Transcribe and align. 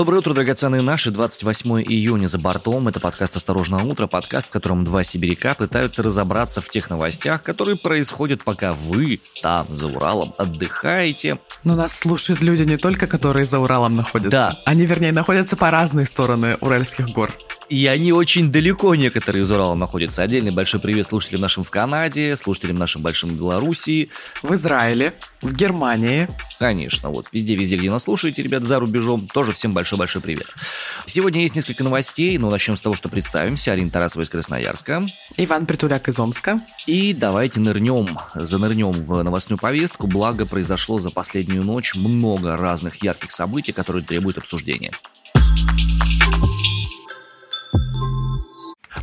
Доброе 0.00 0.20
утро, 0.20 0.32
драгоценные 0.32 0.80
наши. 0.80 1.10
28 1.10 1.82
июня 1.82 2.26
за 2.26 2.38
бортом. 2.38 2.88
Это 2.88 3.00
подкаст 3.00 3.36
«Осторожно 3.36 3.84
утро», 3.84 4.06
подкаст, 4.06 4.46
в 4.46 4.50
котором 4.50 4.82
два 4.82 5.04
сибиряка 5.04 5.54
пытаются 5.54 6.02
разобраться 6.02 6.62
в 6.62 6.70
тех 6.70 6.88
новостях, 6.88 7.42
которые 7.42 7.76
происходят, 7.76 8.42
пока 8.42 8.72
вы 8.72 9.20
там, 9.42 9.66
за 9.68 9.88
Уралом, 9.88 10.32
отдыхаете. 10.38 11.38
Но 11.64 11.74
нас 11.74 11.98
слушают 11.98 12.40
люди 12.40 12.62
не 12.62 12.78
только, 12.78 13.06
которые 13.06 13.44
за 13.44 13.58
Уралом 13.58 13.94
находятся. 13.94 14.30
Да. 14.30 14.58
Они, 14.64 14.86
вернее, 14.86 15.12
находятся 15.12 15.58
по 15.58 15.70
разные 15.70 16.06
стороны 16.06 16.56
Уральских 16.62 17.10
гор. 17.10 17.34
И 17.68 17.86
они 17.86 18.12
очень 18.14 18.50
далеко 18.50 18.94
некоторые 18.94 19.42
из 19.42 19.50
Урала 19.52 19.74
находятся. 19.74 20.22
Отдельный 20.22 20.50
большой 20.50 20.80
привет 20.80 21.08
слушателям 21.08 21.42
нашим 21.42 21.62
в 21.62 21.70
Канаде, 21.70 22.36
слушателям 22.36 22.78
нашим 22.78 23.02
большим 23.02 23.30
в 23.30 23.38
Белоруссии. 23.38 24.08
В 24.42 24.54
Израиле, 24.54 25.12
в 25.42 25.54
Германии. 25.54 26.28
Конечно, 26.58 27.10
вот 27.10 27.26
везде-везде, 27.32 27.76
где 27.76 27.90
нас 27.90 28.04
слушаете, 28.04 28.42
ребят, 28.42 28.64
за 28.64 28.78
рубежом, 28.78 29.26
тоже 29.28 29.52
всем 29.52 29.72
большой-большой 29.72 30.20
привет. 30.20 30.46
Сегодня 31.06 31.42
есть 31.42 31.56
несколько 31.56 31.82
новостей, 31.84 32.36
но 32.38 32.50
начнем 32.50 32.76
с 32.76 32.80
того, 32.80 32.94
что 32.94 33.08
представимся. 33.08 33.72
Алина 33.72 33.90
Тарасова 33.90 34.22
из 34.22 34.28
Красноярска. 34.28 35.06
Иван 35.36 35.66
Притуляк 35.66 36.08
из 36.08 36.18
Омска. 36.18 36.60
И 36.86 37.14
давайте 37.14 37.60
нырнем, 37.60 38.18
занырнем 38.34 39.04
в 39.04 39.22
новостную 39.22 39.58
повестку. 39.58 40.06
Благо, 40.06 40.46
произошло 40.46 40.98
за 40.98 41.10
последнюю 41.10 41.64
ночь 41.64 41.94
много 41.94 42.56
разных 42.56 43.02
ярких 43.02 43.32
событий, 43.32 43.72
которые 43.72 44.04
требуют 44.04 44.38
обсуждения. 44.38 44.92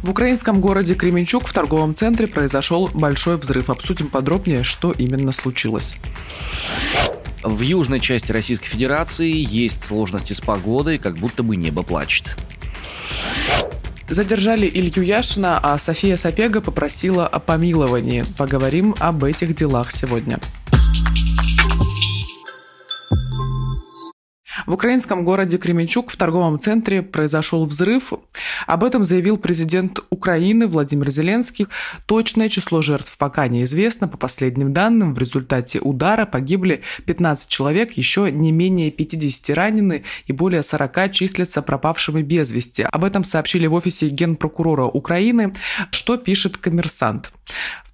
В 0.07 0.11
украинском 0.11 0.61
городе 0.61 0.95
Кременчук 0.95 1.45
в 1.45 1.51
торговом 1.51 1.93
центре 1.93 2.27
произошел 2.27 2.89
большой 2.93 3.35
взрыв. 3.35 3.69
Обсудим 3.69 4.07
подробнее, 4.07 4.63
что 4.63 4.93
именно 4.93 5.33
случилось. 5.33 5.97
В 7.43 7.59
южной 7.59 7.99
части 7.99 8.31
Российской 8.31 8.67
Федерации 8.67 9.29
есть 9.29 9.83
сложности 9.83 10.31
с 10.31 10.39
погодой, 10.39 10.97
как 10.97 11.17
будто 11.17 11.43
бы 11.43 11.57
небо 11.57 11.83
плачет. 11.83 12.37
Задержали 14.07 14.65
Илью 14.73 15.03
Яшина, 15.03 15.59
а 15.61 15.77
София 15.77 16.15
Сапега 16.15 16.61
попросила 16.61 17.27
о 17.27 17.39
помиловании. 17.39 18.23
Поговорим 18.37 18.95
об 18.99 19.25
этих 19.25 19.55
делах 19.55 19.91
сегодня. 19.91 20.39
В 24.67 24.73
украинском 24.73 25.23
городе 25.23 25.57
Кременчук 25.57 26.11
в 26.11 26.17
торговом 26.17 26.59
центре 26.59 27.01
произошел 27.01 27.63
взрыв. 27.63 28.11
Об 28.67 28.83
этом 28.83 29.05
заявил 29.05 29.37
президент 29.37 30.01
Украины 30.09 30.67
Владимир 30.67 31.09
Зеленский. 31.09 31.67
Точное 32.05 32.49
число 32.49 32.81
жертв 32.81 33.17
пока 33.17 33.47
неизвестно. 33.47 34.09
По 34.09 34.17
последним 34.17 34.73
данным, 34.73 35.13
в 35.13 35.19
результате 35.19 35.79
удара 35.79 36.25
погибли 36.25 36.81
15 37.05 37.47
человек, 37.47 37.93
еще 37.93 38.29
не 38.29 38.51
менее 38.51 38.91
50 38.91 39.55
ранены 39.55 40.03
и 40.25 40.33
более 40.33 40.63
40 40.63 41.13
числятся 41.13 41.61
пропавшими 41.61 42.21
без 42.21 42.51
вести. 42.51 42.81
Об 42.81 43.05
этом 43.05 43.23
сообщили 43.23 43.67
в 43.67 43.73
офисе 43.73 44.09
генпрокурора 44.09 44.83
Украины, 44.83 45.55
что 45.91 46.17
пишет 46.17 46.57
коммерсант. 46.57 47.31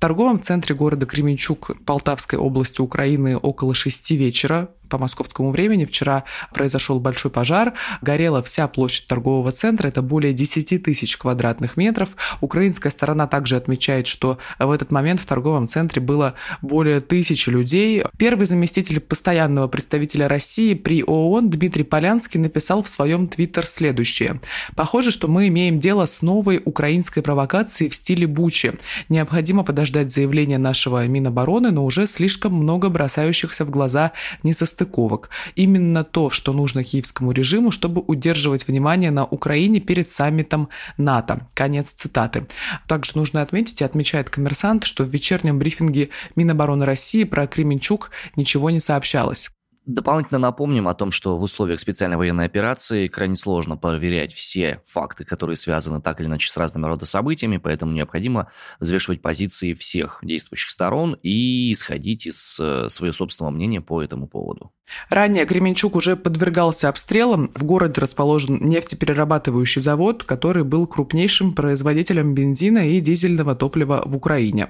Торговом 0.03 0.41
центре 0.41 0.75
города 0.75 1.05
Кременчук 1.05 1.77
Полтавской 1.85 2.37
области 2.37 2.81
Украины 2.81 3.37
около 3.37 3.73
6 3.73 4.11
вечера 4.11 4.67
по 4.89 4.97
московскому 4.97 5.51
времени 5.51 5.85
вчера 5.85 6.23
произошел 6.53 6.99
большой 6.99 7.31
пожар. 7.31 7.73
Горела 8.01 8.43
вся 8.43 8.67
площадь 8.67 9.07
торгового 9.07 9.51
центра, 9.51 9.87
это 9.87 10.01
более 10.01 10.33
10 10.33 10.83
тысяч 10.83 11.17
квадратных 11.17 11.77
метров. 11.77 12.09
Украинская 12.41 12.91
сторона 12.91 13.25
также 13.25 13.55
отмечает, 13.55 14.07
что 14.07 14.37
в 14.59 14.69
этот 14.69 14.91
момент 14.91 15.21
в 15.21 15.25
торговом 15.25 15.67
центре 15.67 16.01
было 16.01 16.35
более 16.61 16.99
тысячи 16.99 17.49
людей. 17.49 18.03
Первый 18.17 18.45
заместитель 18.45 18.99
постоянного 18.99 19.67
представителя 19.67 20.27
России 20.27 20.73
при 20.73 21.03
ООН 21.03 21.49
Дмитрий 21.49 21.83
Полянский 21.83 22.39
написал 22.39 22.83
в 22.83 22.89
своем 22.89 23.27
твиттер 23.27 23.65
следующее. 23.65 24.41
«Похоже, 24.75 25.11
что 25.11 25.27
мы 25.27 25.47
имеем 25.47 25.79
дело 25.79 26.05
с 26.05 26.21
новой 26.21 26.61
украинской 26.63 27.21
провокацией 27.21 27.89
в 27.89 27.95
стиле 27.95 28.27
Бучи. 28.27 28.73
Необходимо 29.09 29.63
подождать 29.63 29.92
заявления 30.01 30.57
нашего 30.57 31.05
Минобороны, 31.07 31.71
но 31.71 31.85
уже 31.85 32.07
слишком 32.07 32.53
много 32.53 32.89
бросающихся 32.89 33.65
в 33.65 33.69
глаза 33.69 34.11
несостыковок. 34.43 35.29
Именно 35.55 36.03
то, 36.03 36.29
что 36.29 36.53
нужно 36.53 36.83
киевскому 36.83 37.31
режиму, 37.31 37.71
чтобы 37.71 38.01
удерживать 38.05 38.67
внимание 38.67 39.11
на 39.11 39.25
Украине 39.25 39.79
перед 39.79 40.09
саммитом 40.09 40.69
НАТО. 40.97 41.47
Конец 41.53 41.91
цитаты. 41.93 42.47
Также 42.87 43.11
нужно 43.15 43.41
отметить 43.41 43.81
и 43.81 43.85
отмечает 43.85 44.29
коммерсант, 44.29 44.85
что 44.85 45.03
в 45.03 45.09
вечернем 45.09 45.59
брифинге 45.59 46.09
Минобороны 46.35 46.85
России 46.85 47.23
про 47.23 47.47
Кременчук 47.47 48.11
ничего 48.35 48.69
не 48.69 48.79
сообщалось. 48.79 49.49
Дополнительно 49.85 50.39
напомним 50.39 50.87
о 50.87 50.93
том, 50.93 51.11
что 51.11 51.35
в 51.35 51.43
условиях 51.43 51.79
специальной 51.81 52.15
военной 52.15 52.45
операции 52.45 53.09
крайне 53.09 53.35
сложно 53.35 53.75
проверять 53.75 54.33
все 54.33 54.81
факты, 54.85 55.25
которые 55.25 55.57
связаны 55.57 56.01
так 56.01 56.21
или 56.21 56.27
иначе 56.27 56.49
с 56.49 56.55
разными 56.55 56.85
рода 56.85 57.05
событиями, 57.05 57.57
поэтому 57.57 57.91
необходимо 57.91 58.49
взвешивать 58.79 59.21
позиции 59.21 59.73
всех 59.73 60.19
действующих 60.21 60.71
сторон 60.71 61.17
и 61.21 61.73
исходить 61.73 62.25
из 62.25 62.57
э, 62.61 62.87
своего 62.87 63.13
собственного 63.13 63.51
мнения 63.51 63.81
по 63.81 64.01
этому 64.01 64.27
поводу. 64.27 64.71
Ранее 65.09 65.45
Кременчук 65.45 65.97
уже 65.97 66.15
подвергался 66.15 66.87
обстрелам. 66.87 67.51
В 67.53 67.65
городе 67.65 67.99
расположен 67.99 68.69
нефтеперерабатывающий 68.69 69.81
завод, 69.81 70.23
который 70.23 70.63
был 70.63 70.87
крупнейшим 70.87 71.53
производителем 71.53 72.33
бензина 72.33 72.89
и 72.89 73.01
дизельного 73.01 73.53
топлива 73.53 74.03
в 74.05 74.15
Украине. 74.15 74.69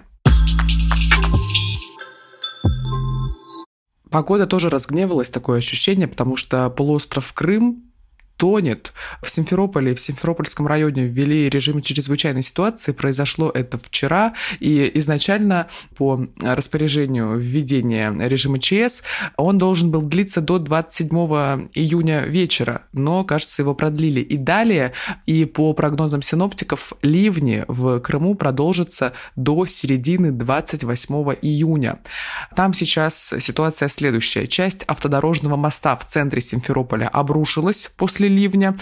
Погода 4.13 4.46
тоже 4.46 4.69
разгневалась, 4.69 5.31
такое 5.31 5.57
ощущение, 5.57 6.07
потому 6.07 6.38
что 6.38 6.69
полуостров 6.69 7.34
Крым 7.34 7.91
тонет. 8.38 8.94
В 9.22 9.30
Симферополе, 9.30 9.96
в 9.96 10.00
Симферопольском 10.00 10.68
районе 10.68 11.06
ввели 11.06 11.50
режим 11.50 11.82
чрезвычайной 11.82 12.44
ситуации. 12.44 12.92
Произошло 12.92 13.50
это 13.50 13.78
вчера. 13.78 14.34
И 14.60 14.92
изначально 14.96 15.68
по 15.96 16.26
распоряжению 16.42 17.38
введения 17.38 18.12
режима 18.28 18.60
ЧС 18.60 19.04
он 19.38 19.58
должен 19.58 19.92
был 19.92 20.02
длиться 20.02 20.42
до 20.42 20.60
27 20.60 21.10
июня 21.74 22.22
вечера. 22.22 22.84
Но, 22.94 23.24
кажется, 23.24 23.62
его 23.62 23.76
продлили 23.76 24.22
и 24.22 24.38
далее. 24.38 24.94
И 25.26 25.46
по 25.46 25.74
прогнозам 25.74 26.22
синоптиков, 26.22 26.94
ливни 27.02 27.66
в 27.68 28.00
Крыму 28.00 28.36
продолжатся 28.36 29.14
до 29.36 29.66
середины 29.66 30.32
28 30.32 31.16
июня. 31.42 32.00
Там 32.56 32.74
сейчас 32.74 33.34
ситуация 33.40 33.88
следующая. 33.90 34.48
Часть 34.48 34.84
автодорожного 34.84 35.56
моста 35.56 35.96
в 35.96 36.06
центре 36.08 36.42
Симферополя 36.42 37.08
обрушилась 37.08 37.92
после 37.96 38.22
после 38.23 38.29
ливня. 38.29 38.78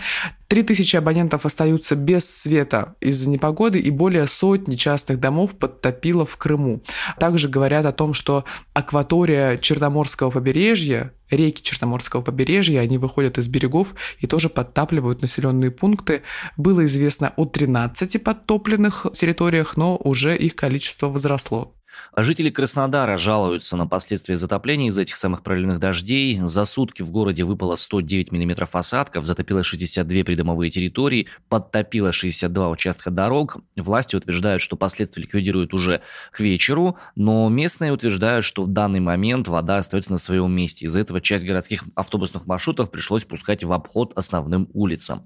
3000 0.50 0.98
абонентов 0.98 1.46
остаются 1.46 1.96
без 1.96 2.30
света 2.30 2.96
из-за 3.00 3.30
непогоды 3.30 3.80
и 3.80 3.90
более 3.90 4.28
сотни 4.28 4.76
частных 4.76 5.20
домов 5.20 5.58
подтопило 5.58 6.26
в 6.26 6.36
Крыму. 6.36 6.84
Также 7.20 7.48
говорят 7.48 7.86
о 7.86 7.94
том, 7.94 8.14
что 8.14 8.44
акватория 8.74 9.58
Черноморского 9.58 10.30
побережья, 10.30 11.14
реки 11.30 11.64
Черноморского 11.64 12.22
побережья, 12.22 12.82
они 12.82 12.98
выходят 12.98 13.38
из 13.38 13.48
берегов 13.48 13.96
и 14.20 14.28
тоже 14.28 14.50
подтапливают 14.50 15.22
населенные 15.22 15.72
пункты. 15.72 16.22
Было 16.58 16.84
известно 16.86 17.34
о 17.38 17.46
13 17.46 18.22
подтопленных 18.22 19.08
территориях, 19.14 19.78
но 19.78 19.96
уже 19.96 20.36
их 20.36 20.56
количество 20.56 21.08
возросло. 21.08 21.74
А 22.14 22.24
жители 22.24 22.50
Краснодара 22.50 23.18
жалуются 23.18 23.78
на 23.78 23.88
последствия 23.88 24.38
затопления 24.38 24.90
из 24.90 25.00
этих 25.00 25.16
самых 25.16 25.44
проливных 25.44 25.80
дождей. 25.80 26.40
За 26.44 26.66
сутки 26.66 27.02
в 27.02 27.12
городе 27.12 27.44
выпало 27.44 27.76
109 27.76 28.32
миллиметров 28.32 28.76
осадков, 28.76 29.26
затопило 29.26 29.64
62 29.64 30.24
придомовые 30.24 30.70
территории, 30.70 31.28
подтопило 31.50 32.12
62 32.12 32.70
участка 32.70 33.12
дорог. 33.12 33.58
Власти 33.76 34.16
утверждают, 34.16 34.62
что 34.62 34.76
последствия 34.76 35.24
ликвидируют 35.24 35.74
уже 35.74 36.02
к 36.32 36.40
вечеру, 36.40 36.98
но 37.16 37.48
местные 37.50 37.92
утверждают, 37.92 38.44
что 38.44 38.64
в 38.64 38.68
данный 38.68 39.00
момент 39.00 39.48
вода 39.48 39.78
остается 39.78 40.12
на 40.12 40.18
своем 40.18 40.52
месте. 40.52 40.86
Из-за 40.86 41.00
этого 41.00 41.22
часть 41.22 41.46
городских 41.46 41.84
автобусных 41.96 42.46
маршрутов 42.46 42.92
пришлось 42.92 43.24
пускать 43.24 43.64
в 43.64 43.72
обход 43.72 44.12
основным 44.18 44.70
улицам. 44.74 45.24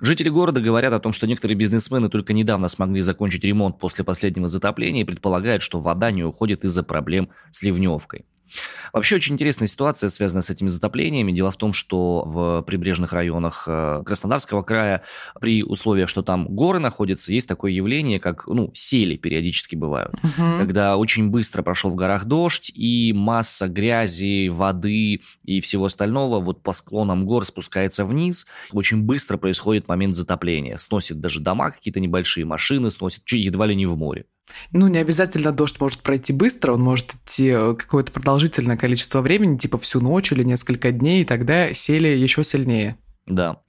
Жители 0.00 0.28
города 0.28 0.60
говорят 0.60 0.92
о 0.92 1.00
том, 1.00 1.12
что 1.12 1.26
некоторые 1.26 1.56
бизнесмены 1.56 2.08
только 2.08 2.32
недавно 2.32 2.68
смогли 2.68 3.00
закончить 3.02 3.44
ремонт 3.44 3.78
после 3.78 4.04
последнего 4.04 4.48
затопления 4.48 5.02
и 5.02 5.04
предполагают, 5.04 5.62
что 5.62 5.80
вода 5.80 6.03
не 6.10 6.24
уходит 6.24 6.64
из-за 6.64 6.82
проблем 6.82 7.30
с 7.50 7.62
ливневкой. 7.62 8.24
Вообще 8.92 9.16
очень 9.16 9.34
интересная 9.34 9.68
ситуация, 9.68 10.08
связанная 10.08 10.42
с 10.42 10.50
этими 10.50 10.68
затоплениями. 10.68 11.32
Дело 11.32 11.50
в 11.50 11.56
том, 11.56 11.72
что 11.72 12.22
в 12.24 12.62
прибрежных 12.62 13.12
районах 13.12 13.64
э, 13.66 14.02
Краснодарского 14.04 14.62
края, 14.62 15.02
при 15.40 15.64
условиях, 15.64 16.08
что 16.08 16.22
там 16.22 16.46
горы 16.46 16.78
находятся, 16.78 17.32
есть 17.32 17.48
такое 17.48 17.72
явление, 17.72 18.20
как 18.20 18.46
ну, 18.46 18.70
сели 18.74 19.16
периодически 19.16 19.74
бывают. 19.74 20.14
Угу. 20.22 20.58
Когда 20.58 20.96
очень 20.96 21.30
быстро 21.30 21.62
прошел 21.62 21.90
в 21.90 21.96
горах 21.96 22.24
дождь, 22.24 22.70
и 22.74 23.12
масса 23.12 23.68
грязи, 23.68 24.48
воды 24.48 25.22
и 25.42 25.60
всего 25.60 25.86
остального 25.86 26.40
вот 26.40 26.62
по 26.62 26.72
склонам 26.72 27.26
гор 27.26 27.44
спускается 27.46 28.04
вниз. 28.04 28.46
Очень 28.72 29.02
быстро 29.02 29.36
происходит 29.36 29.88
момент 29.88 30.14
затопления. 30.14 30.76
Сносит 30.76 31.20
даже 31.20 31.40
дома, 31.40 31.70
какие-то 31.70 32.00
небольшие 32.00 32.44
машины, 32.44 32.90
сносит 32.90 33.24
едва 33.32 33.66
ли 33.66 33.74
не 33.74 33.86
в 33.86 33.96
море. 33.96 34.26
Ну, 34.72 34.88
не 34.88 34.98
обязательно 34.98 35.52
дождь 35.52 35.80
может 35.80 36.00
пройти 36.00 36.32
быстро, 36.32 36.72
он 36.72 36.82
может 36.82 37.14
идти 37.14 37.48
э, 37.48 37.74
какое-то 37.74 38.12
продолжительное 38.12 38.76
количество 38.76 39.20
времени, 39.20 39.56
типа 39.56 39.78
всю 39.78 40.00
ночь 40.00 40.32
или 40.32 40.42
несколько 40.42 40.90
дней, 40.92 41.22
и 41.22 41.24
тогда 41.24 41.72
сели 41.74 42.08
еще 42.08 42.44
сильнее. 42.44 42.96
Да. 43.26 43.60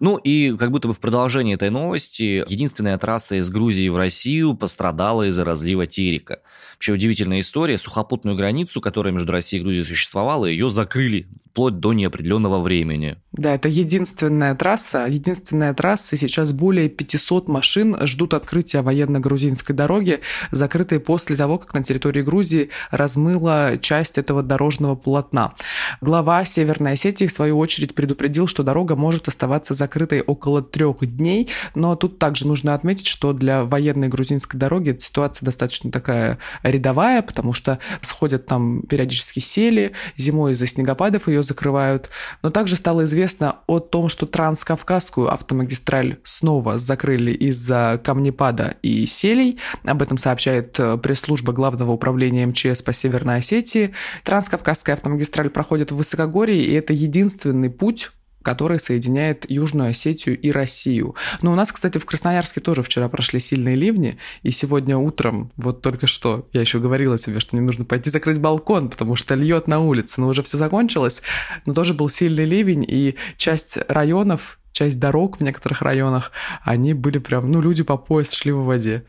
Ну 0.00 0.16
и 0.16 0.56
как 0.56 0.70
будто 0.70 0.88
бы 0.88 0.94
в 0.94 1.00
продолжении 1.00 1.54
этой 1.54 1.70
новости, 1.70 2.44
единственная 2.48 2.98
трасса 2.98 3.36
из 3.36 3.50
Грузии 3.50 3.88
в 3.88 3.96
Россию 3.96 4.54
пострадала 4.54 5.28
из-за 5.28 5.44
разлива 5.44 5.86
Терека. 5.86 6.40
Вообще 6.74 6.92
удивительная 6.92 7.40
история. 7.40 7.76
Сухопутную 7.76 8.36
границу, 8.36 8.80
которая 8.80 9.12
между 9.12 9.32
Россией 9.32 9.60
и 9.60 9.64
Грузией 9.64 9.84
существовала, 9.84 10.46
ее 10.46 10.70
закрыли 10.70 11.26
вплоть 11.50 11.80
до 11.80 11.92
неопределенного 11.92 12.60
времени. 12.60 13.16
Да, 13.32 13.54
это 13.54 13.68
единственная 13.68 14.54
трасса. 14.54 15.06
Единственная 15.08 15.74
трасса. 15.74 16.16
Сейчас 16.16 16.52
более 16.52 16.88
500 16.88 17.48
машин 17.48 17.96
ждут 18.06 18.34
открытия 18.34 18.82
военно-грузинской 18.82 19.74
дороги, 19.74 20.20
закрытой 20.52 21.00
после 21.00 21.34
того, 21.34 21.58
как 21.58 21.74
на 21.74 21.82
территории 21.82 22.22
Грузии 22.22 22.70
размыла 22.92 23.76
часть 23.80 24.16
этого 24.16 24.44
дорожного 24.44 24.94
полотна. 24.94 25.54
Глава 26.00 26.44
Северной 26.44 26.92
Осетии, 26.92 27.26
в 27.26 27.32
свою 27.32 27.58
очередь, 27.58 27.96
предупредил, 27.96 28.46
что 28.46 28.62
дорога 28.62 28.94
может 28.94 29.26
оставаться 29.26 29.47
закрытой 29.74 30.20
около 30.20 30.62
трех 30.62 30.98
дней, 31.00 31.48
но 31.74 31.96
тут 31.96 32.18
также 32.18 32.46
нужно 32.46 32.74
отметить, 32.74 33.06
что 33.06 33.32
для 33.32 33.64
военной 33.64 34.08
грузинской 34.08 34.58
дороги 34.58 34.96
ситуация 34.98 35.46
достаточно 35.46 35.90
такая 35.90 36.38
рядовая, 36.62 37.22
потому 37.22 37.52
что 37.52 37.78
сходят 38.00 38.46
там 38.46 38.82
периодически 38.82 39.40
сели, 39.40 39.92
зимой 40.16 40.52
из-за 40.52 40.66
снегопадов 40.66 41.28
ее 41.28 41.42
закрывают, 41.42 42.10
но 42.42 42.50
также 42.50 42.76
стало 42.76 43.04
известно 43.04 43.56
о 43.66 43.78
том, 43.80 44.08
что 44.08 44.26
Транскавказскую 44.26 45.32
автомагистраль 45.32 46.18
снова 46.24 46.78
закрыли 46.78 47.32
из-за 47.32 48.00
камнепада 48.02 48.76
и 48.82 49.06
селей, 49.06 49.58
об 49.84 50.02
этом 50.02 50.18
сообщает 50.18 50.78
э, 50.78 50.96
пресс-служба 50.98 51.52
Главного 51.52 51.92
управления 51.92 52.46
МЧС 52.46 52.82
по 52.82 52.92
Северной 52.92 53.38
Осетии. 53.38 53.94
Транскавказская 54.24 54.94
автомагистраль 54.94 55.50
проходит 55.50 55.90
в 55.92 55.96
Высокогорье, 55.96 56.64
и 56.64 56.72
это 56.72 56.92
единственный 56.92 57.70
путь 57.70 58.10
который 58.42 58.78
соединяет 58.78 59.50
Южную 59.50 59.90
Осетию 59.90 60.38
и 60.38 60.50
Россию. 60.50 61.14
Но 61.42 61.52
у 61.52 61.54
нас, 61.54 61.72
кстати, 61.72 61.98
в 61.98 62.06
Красноярске 62.06 62.60
тоже 62.60 62.82
вчера 62.82 63.08
прошли 63.08 63.40
сильные 63.40 63.76
ливни, 63.76 64.18
и 64.42 64.50
сегодня 64.50 64.96
утром, 64.96 65.52
вот 65.56 65.82
только 65.82 66.06
что, 66.06 66.48
я 66.52 66.60
еще 66.60 66.78
говорила 66.78 67.18
тебе, 67.18 67.40
что 67.40 67.56
мне 67.56 67.64
нужно 67.64 67.84
пойти 67.84 68.10
закрыть 68.10 68.40
балкон, 68.40 68.88
потому 68.88 69.16
что 69.16 69.34
льет 69.34 69.68
на 69.68 69.80
улице, 69.80 70.20
но 70.20 70.28
уже 70.28 70.42
все 70.42 70.56
закончилось, 70.58 71.22
но 71.66 71.74
тоже 71.74 71.94
был 71.94 72.08
сильный 72.08 72.44
ливень, 72.44 72.84
и 72.88 73.16
часть 73.36 73.78
районов, 73.88 74.58
часть 74.72 74.98
дорог 74.98 75.38
в 75.38 75.42
некоторых 75.42 75.82
районах, 75.82 76.32
они 76.62 76.94
были 76.94 77.18
прям, 77.18 77.50
ну, 77.50 77.60
люди 77.60 77.82
по 77.82 77.96
пояс 77.96 78.32
шли 78.32 78.52
в 78.52 78.64
воде. 78.64 79.04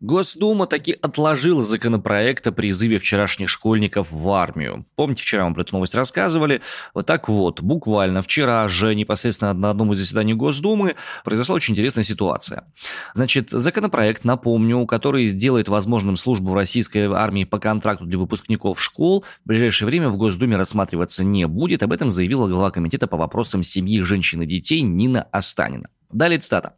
Госдума 0.00 0.66
таки 0.66 0.96
отложила 1.02 1.64
законопроект 1.64 2.46
о 2.46 2.52
призыве 2.52 2.98
вчерашних 2.98 3.48
школьников 3.48 4.12
в 4.12 4.30
армию. 4.30 4.86
Помните, 4.94 5.22
вчера 5.22 5.48
мы 5.48 5.54
про 5.54 5.62
эту 5.62 5.74
новость 5.74 5.94
рассказывали? 5.96 6.60
Вот 6.94 7.06
так 7.06 7.28
вот, 7.28 7.60
буквально 7.60 8.22
вчера 8.22 8.68
же 8.68 8.94
непосредственно 8.94 9.52
на 9.54 9.70
одном 9.70 9.92
из 9.92 9.98
заседаний 9.98 10.34
Госдумы 10.34 10.94
произошла 11.24 11.56
очень 11.56 11.74
интересная 11.74 12.04
ситуация. 12.04 12.64
Значит, 13.12 13.50
законопроект, 13.50 14.24
напомню, 14.24 14.86
который 14.86 15.26
сделает 15.26 15.66
возможным 15.66 16.16
службу 16.16 16.50
в 16.50 16.54
российской 16.54 17.12
армии 17.12 17.42
по 17.42 17.58
контракту 17.58 18.04
для 18.04 18.18
выпускников 18.18 18.80
школ, 18.80 19.24
в 19.44 19.48
ближайшее 19.48 19.86
время 19.86 20.10
в 20.10 20.16
Госдуме 20.16 20.56
рассматриваться 20.56 21.24
не 21.24 21.48
будет. 21.48 21.82
Об 21.82 21.92
этом 21.92 22.10
заявила 22.10 22.46
глава 22.46 22.70
комитета 22.70 23.08
по 23.08 23.16
вопросам 23.16 23.64
семьи, 23.64 24.00
женщин 24.02 24.42
и 24.42 24.46
детей 24.46 24.82
Нина 24.82 25.26
Останина. 25.32 25.88
Далее 26.10 26.38
цитата. 26.38 26.72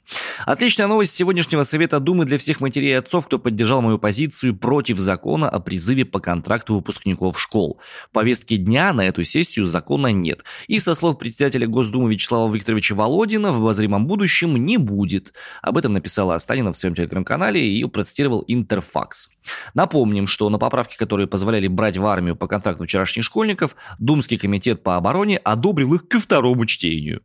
«Отличная 0.44 0.88
новость 0.88 1.15
сегодняшнего 1.15 1.62
Совета 1.62 2.00
Думы 2.00 2.25
для 2.25 2.37
всех 2.37 2.61
матерей 2.61 2.91
и 2.91 2.94
отцов, 2.94 3.27
кто 3.27 3.38
поддержал 3.38 3.81
мою 3.81 3.97
позицию 3.97 4.56
против 4.56 4.99
закона 4.99 5.49
о 5.49 5.61
призыве 5.61 6.05
по 6.05 6.19
контракту 6.19 6.75
выпускников 6.75 7.38
школ. 7.38 7.79
В 8.09 8.11
повестке 8.11 8.56
дня 8.56 8.93
на 8.93 9.03
эту 9.06 9.23
сессию 9.23 9.67
закона 9.67 10.09
нет. 10.09 10.44
И 10.67 10.81
со 10.81 10.97
слов 10.97 11.19
председателя 11.19 11.69
Госдумы 11.69 12.12
Вячеслава 12.12 12.53
Викторовича 12.53 12.97
Володина 12.97 13.53
в 13.53 13.59
обозримом 13.59 14.09
будущем 14.09 14.56
не 14.56 14.79
будет. 14.79 15.32
Об 15.62 15.77
этом 15.77 15.93
написала 15.93 16.35
Останина 16.35 16.73
в 16.73 16.77
своем 16.77 16.97
телеграм-канале 16.97 17.65
и 17.65 17.85
процитировал 17.85 18.44
Интерфакс. 18.49 19.31
Напомним, 19.75 20.26
что 20.26 20.49
на 20.49 20.58
поправки, 20.58 20.97
которые 20.97 21.26
позволяли 21.26 21.69
брать 21.69 21.97
в 21.97 22.06
армию 22.06 22.37
по 22.37 22.47
контракту 22.47 22.85
вчерашних 22.85 23.25
школьников, 23.25 23.76
Думский 23.99 24.38
комитет 24.38 24.82
по 24.82 24.97
обороне 24.97 25.38
одобрил 25.38 25.94
их 25.94 26.08
ко 26.08 26.20
второму 26.20 26.67
чтению. 26.67 27.23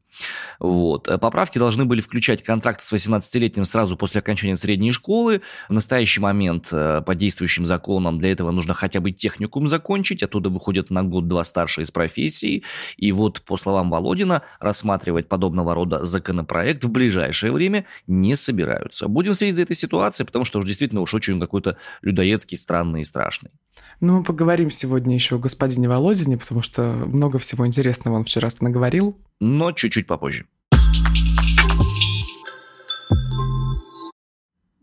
Вот. 0.59 1.09
Поправки 1.19 1.57
должны 1.57 1.85
были 1.85 2.01
включать 2.01 2.43
контракт 2.43 2.81
с 2.81 2.93
18-летним 2.93 3.65
сразу 3.65 3.97
после 3.97 4.19
окончания 4.19 4.55
средней 4.55 4.91
школы. 4.91 5.41
В 5.69 5.73
настоящий 5.73 6.21
момент 6.21 6.69
э, 6.71 7.01
по 7.05 7.15
действующим 7.15 7.65
законам 7.65 8.19
для 8.19 8.31
этого 8.31 8.51
нужно 8.51 8.73
хотя 8.73 8.99
бы 8.99 9.11
техникум 9.11 9.67
закончить, 9.67 10.23
оттуда 10.23 10.49
выходят 10.49 10.89
на 10.89 11.03
год-два 11.03 11.43
старше 11.43 11.81
из 11.81 11.91
профессии. 11.91 12.63
И 12.97 13.11
вот, 13.11 13.41
по 13.41 13.57
словам 13.57 13.89
Володина, 13.89 14.43
рассматривать 14.59 15.27
подобного 15.27 15.73
рода 15.75 16.03
законопроект 16.05 16.83
в 16.83 16.89
ближайшее 16.89 17.51
время 17.51 17.85
не 18.07 18.35
собираются. 18.35 19.07
Будем 19.07 19.33
следить 19.33 19.55
за 19.55 19.63
этой 19.63 19.75
ситуацией, 19.75 20.25
потому 20.25 20.45
что 20.45 20.59
уж 20.59 20.65
действительно 20.65 21.01
уж 21.01 21.13
очень 21.13 21.39
какой-то 21.39 21.77
людоедский, 22.15 22.57
странный 22.57 23.01
и 23.01 23.05
страшный. 23.05 23.51
Ну, 23.99 24.17
мы 24.17 24.23
поговорим 24.23 24.71
сегодня 24.71 25.13
еще 25.15 25.35
о 25.35 25.39
господине 25.39 25.89
Володине, 25.89 26.37
потому 26.37 26.61
что 26.61 26.83
много 26.83 27.39
всего 27.39 27.67
интересного 27.67 28.15
он 28.15 28.23
вчера 28.23 28.49
наговорил. 28.61 29.17
Но 29.39 29.71
чуть-чуть 29.71 30.07
попозже. 30.07 30.45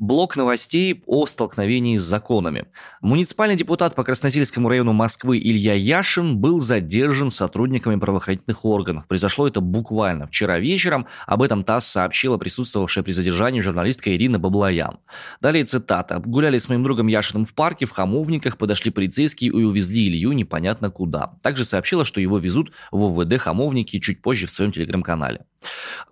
Блок 0.02 0.34
новостей 0.34 1.04
о 1.06 1.26
столкновении 1.26 1.96
с 1.96 2.02
законами. 2.02 2.66
Муниципальный 3.02 3.54
депутат 3.54 3.94
по 3.94 4.02
Красносельскому 4.02 4.69
району 4.69 4.93
Москвы 4.93 5.38
Илья 5.38 5.75
Яшин 5.75 6.38
был 6.38 6.58
задержан 6.58 7.31
сотрудниками 7.31 7.94
правоохранительных 8.00 8.64
органов. 8.64 9.06
Произошло 9.06 9.46
это 9.46 9.60
буквально 9.60 10.26
вчера 10.26 10.58
вечером. 10.58 11.06
Об 11.25 11.40
этом 11.40 11.62
ТАСС 11.62 11.87
сообщила 11.87 12.37
присутствовавшая 12.37 13.04
при 13.04 13.12
задержании 13.12 13.60
журналистка 13.60 14.12
Ирина 14.12 14.40
Баблоян. 14.40 14.99
Далее 15.40 15.64
цитата. 15.64 16.19
«Гуляли 16.19 16.58
с 16.58 16.69
моим 16.69 16.82
другом 16.82 17.06
Яшиным 17.06 17.44
в 17.44 17.55
парке, 17.55 17.87
в 17.87 17.93
Хамовниках, 17.93 18.58
подошли 18.58 18.90
полицейские 18.90 19.50
и 19.50 19.62
увезли 19.62 20.08
Илью 20.08 20.32
непонятно 20.32 20.90
куда». 20.90 21.34
Также 21.43 21.64
сообщила, 21.64 22.05
что 22.05 22.20
его 22.20 22.38
везут 22.38 22.72
в 22.90 23.05
ОВД 23.05 23.38
Хамовники 23.40 24.00
чуть 24.00 24.20
позже 24.20 24.48
в 24.48 24.50
своем 24.50 24.72
телеграм-канале. 24.72 25.46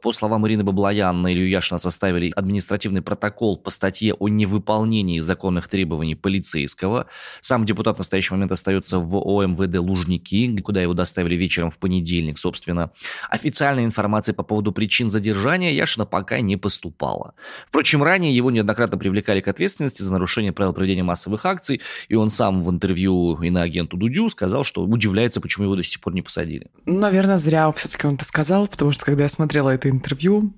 По 0.00 0.12
словам 0.12 0.47
Ирины 0.47 0.62
Баблоян, 0.62 1.21
на 1.23 1.33
Илью 1.33 1.49
Яшина 1.49 1.79
составили 1.79 2.33
административный 2.37 3.03
протокол 3.03 3.59
по 3.59 3.80
статье 3.81 4.13
о 4.13 4.29
невыполнении 4.29 5.21
законных 5.21 5.67
требований 5.69 6.15
полицейского. 6.15 7.07
Сам 7.41 7.65
депутат 7.65 7.97
в 7.97 7.99
настоящий 8.01 8.35
момент 8.35 8.53
остается 8.53 8.99
в 8.99 9.17
ОМВД 9.17 9.79
Лужники, 9.79 10.55
куда 10.61 10.83
его 10.83 10.93
доставили 10.93 11.35
вечером 11.35 11.71
в 11.71 11.79
понедельник, 11.79 12.39
собственно. 12.39 12.91
Официальной 13.31 13.87
информации 13.87 14.33
по 14.33 14.43
поводу 14.43 14.73
причин 14.73 15.09
задержания 15.09 15.73
Яшина 15.73 16.05
пока 16.05 16.43
не 16.43 16.59
поступало. 16.59 17.33
Впрочем, 17.67 18.03
ранее 18.03 18.37
его 18.37 18.51
неоднократно 18.51 18.99
привлекали 18.99 19.41
к 19.41 19.49
ответственности 19.49 20.03
за 20.03 20.13
нарушение 20.13 20.53
правил 20.53 20.75
проведения 20.75 21.03
массовых 21.03 21.47
акций, 21.47 21.81
и 22.09 22.17
он 22.17 22.29
сам 22.29 22.63
в 22.63 22.71
интервью 22.71 23.41
и 23.41 23.49
на 23.49 23.63
агенту 23.63 23.97
Дудю 23.97 24.29
сказал, 24.29 24.63
что 24.63 24.85
удивляется, 24.85 25.41
почему 25.41 25.65
его 25.65 25.77
до 25.77 25.83
сих 25.83 26.01
пор 26.01 26.13
не 26.13 26.21
посадили. 26.21 26.67
Наверное, 26.85 27.39
зря 27.39 27.73
все-таки 27.73 28.07
он 28.07 28.17
это 28.17 28.27
сказал, 28.27 28.67
потому 28.67 28.93
что 28.93 29.07
когда 29.07 29.23
я 29.23 29.31
смотрела 29.31 29.71
это 29.71 29.89
интервью, 29.89 30.53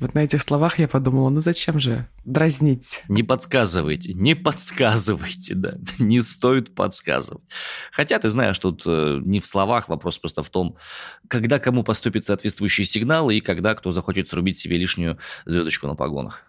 вот 0.00 0.14
на 0.14 0.24
этих 0.24 0.42
словах 0.42 0.78
я 0.78 0.88
подумала, 0.88 1.30
ну 1.30 1.40
зачем 1.40 1.78
же 1.78 2.08
дразнить? 2.24 3.02
Не 3.08 3.22
подсказывайте, 3.22 4.12
не 4.14 4.34
подсказывайте, 4.34 5.54
да. 5.54 5.74
Не 5.98 6.20
стоит 6.20 6.74
подсказывать. 6.74 7.44
Хотя 7.92 8.18
ты 8.18 8.28
знаешь, 8.28 8.58
тут 8.58 8.82
э, 8.86 9.20
не 9.24 9.40
в 9.40 9.46
словах, 9.46 9.88
вопрос 9.88 10.18
просто 10.18 10.42
в 10.42 10.50
том, 10.50 10.76
когда 11.28 11.58
кому 11.58 11.84
поступят 11.84 12.24
соответствующие 12.24 12.86
сигналы 12.86 13.36
и 13.36 13.40
когда 13.40 13.74
кто 13.74 13.92
захочет 13.92 14.28
срубить 14.28 14.58
себе 14.58 14.78
лишнюю 14.78 15.18
звездочку 15.46 15.86
на 15.86 15.94
погонах. 15.94 16.44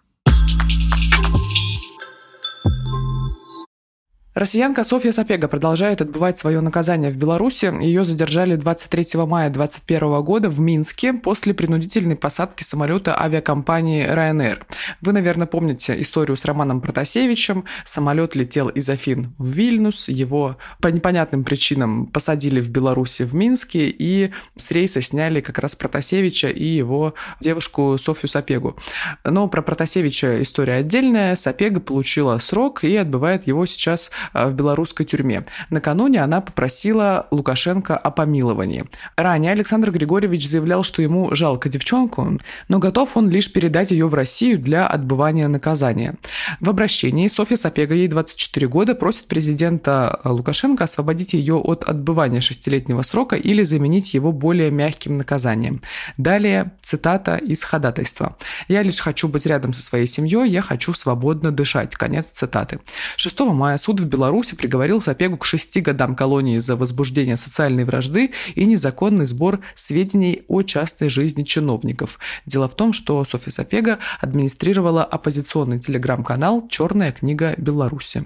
Россиянка 4.36 4.84
Софья 4.84 5.12
Сапега 5.12 5.48
продолжает 5.48 6.02
отбывать 6.02 6.36
свое 6.36 6.60
наказание 6.60 7.10
в 7.10 7.16
Беларуси. 7.16 7.72
Ее 7.82 8.04
задержали 8.04 8.56
23 8.56 9.24
мая 9.24 9.48
2021 9.48 10.22
года 10.22 10.50
в 10.50 10.60
Минске 10.60 11.14
после 11.14 11.54
принудительной 11.54 12.16
посадки 12.16 12.62
самолета 12.62 13.18
авиакомпании 13.18 14.06
Ryanair. 14.06 14.58
Вы, 15.00 15.12
наверное, 15.12 15.46
помните 15.46 15.98
историю 16.02 16.36
с 16.36 16.44
Романом 16.44 16.82
Протасевичем. 16.82 17.64
Самолет 17.86 18.36
летел 18.36 18.68
из 18.68 18.90
Афин 18.90 19.32
в 19.38 19.46
Вильнюс. 19.46 20.10
Его 20.10 20.58
по 20.82 20.88
непонятным 20.88 21.42
причинам 21.42 22.06
посадили 22.06 22.60
в 22.60 22.68
Беларуси 22.68 23.22
в 23.22 23.34
Минске 23.34 23.88
и 23.88 24.32
с 24.54 24.70
рейса 24.70 25.00
сняли 25.00 25.40
как 25.40 25.58
раз 25.60 25.76
Протасевича 25.76 26.48
и 26.48 26.66
его 26.66 27.14
девушку 27.40 27.96
Софью 27.96 28.28
Сапегу. 28.28 28.76
Но 29.24 29.48
про 29.48 29.62
Протасевича 29.62 30.42
история 30.42 30.74
отдельная. 30.74 31.36
Сапега 31.36 31.80
получила 31.80 32.36
срок 32.36 32.84
и 32.84 32.94
отбывает 32.96 33.46
его 33.46 33.64
сейчас 33.64 34.10
в 34.32 34.52
белорусской 34.54 35.06
тюрьме. 35.06 35.46
Накануне 35.70 36.22
она 36.22 36.40
попросила 36.40 37.26
Лукашенко 37.30 37.96
о 37.96 38.10
помиловании. 38.10 38.84
Ранее 39.16 39.52
Александр 39.52 39.90
Григорьевич 39.90 40.48
заявлял, 40.48 40.82
что 40.82 41.02
ему 41.02 41.34
жалко 41.34 41.68
девчонку, 41.68 42.38
но 42.68 42.78
готов 42.78 43.16
он 43.16 43.30
лишь 43.30 43.52
передать 43.52 43.90
ее 43.90 44.08
в 44.08 44.14
Россию 44.14 44.58
для 44.58 44.86
отбывания 44.86 45.48
наказания. 45.48 46.14
В 46.60 46.70
обращении 46.70 47.28
Софья 47.28 47.56
Сапега, 47.56 47.94
ей 47.94 48.08
24 48.08 48.66
года, 48.68 48.94
просит 48.94 49.26
президента 49.26 50.20
Лукашенко 50.24 50.84
освободить 50.84 51.32
ее 51.32 51.56
от 51.56 51.84
отбывания 51.84 52.40
шестилетнего 52.40 53.02
срока 53.02 53.36
или 53.36 53.62
заменить 53.62 54.14
его 54.14 54.32
более 54.32 54.70
мягким 54.70 55.18
наказанием. 55.18 55.82
Далее 56.16 56.72
цитата 56.80 57.36
из 57.36 57.62
ходатайства. 57.62 58.36
«Я 58.68 58.82
лишь 58.82 59.00
хочу 59.00 59.28
быть 59.28 59.46
рядом 59.46 59.72
со 59.72 59.82
своей 59.82 60.06
семьей, 60.06 60.50
я 60.50 60.62
хочу 60.62 60.94
свободно 60.94 61.52
дышать». 61.52 61.94
Конец 61.96 62.26
цитаты. 62.32 62.80
6 63.16 63.40
мая 63.40 63.78
суд 63.78 64.00
в 64.00 64.08
Беларуси 64.16 64.56
приговорил 64.56 65.02
Сапегу 65.02 65.36
к 65.36 65.44
шести 65.44 65.82
годам 65.82 66.16
колонии 66.16 66.56
за 66.56 66.74
возбуждение 66.74 67.36
социальной 67.36 67.84
вражды 67.84 68.32
и 68.54 68.64
незаконный 68.64 69.26
сбор 69.26 69.60
сведений 69.74 70.42
о 70.48 70.62
частной 70.62 71.10
жизни 71.10 71.42
чиновников. 71.42 72.18
Дело 72.46 72.66
в 72.66 72.74
том, 72.74 72.94
что 72.94 73.22
Софья 73.26 73.50
Сапега 73.50 73.98
администрировала 74.18 75.04
оппозиционный 75.04 75.80
телеграм-канал 75.80 76.66
«Черная 76.68 77.12
книга 77.12 77.54
Беларуси». 77.58 78.24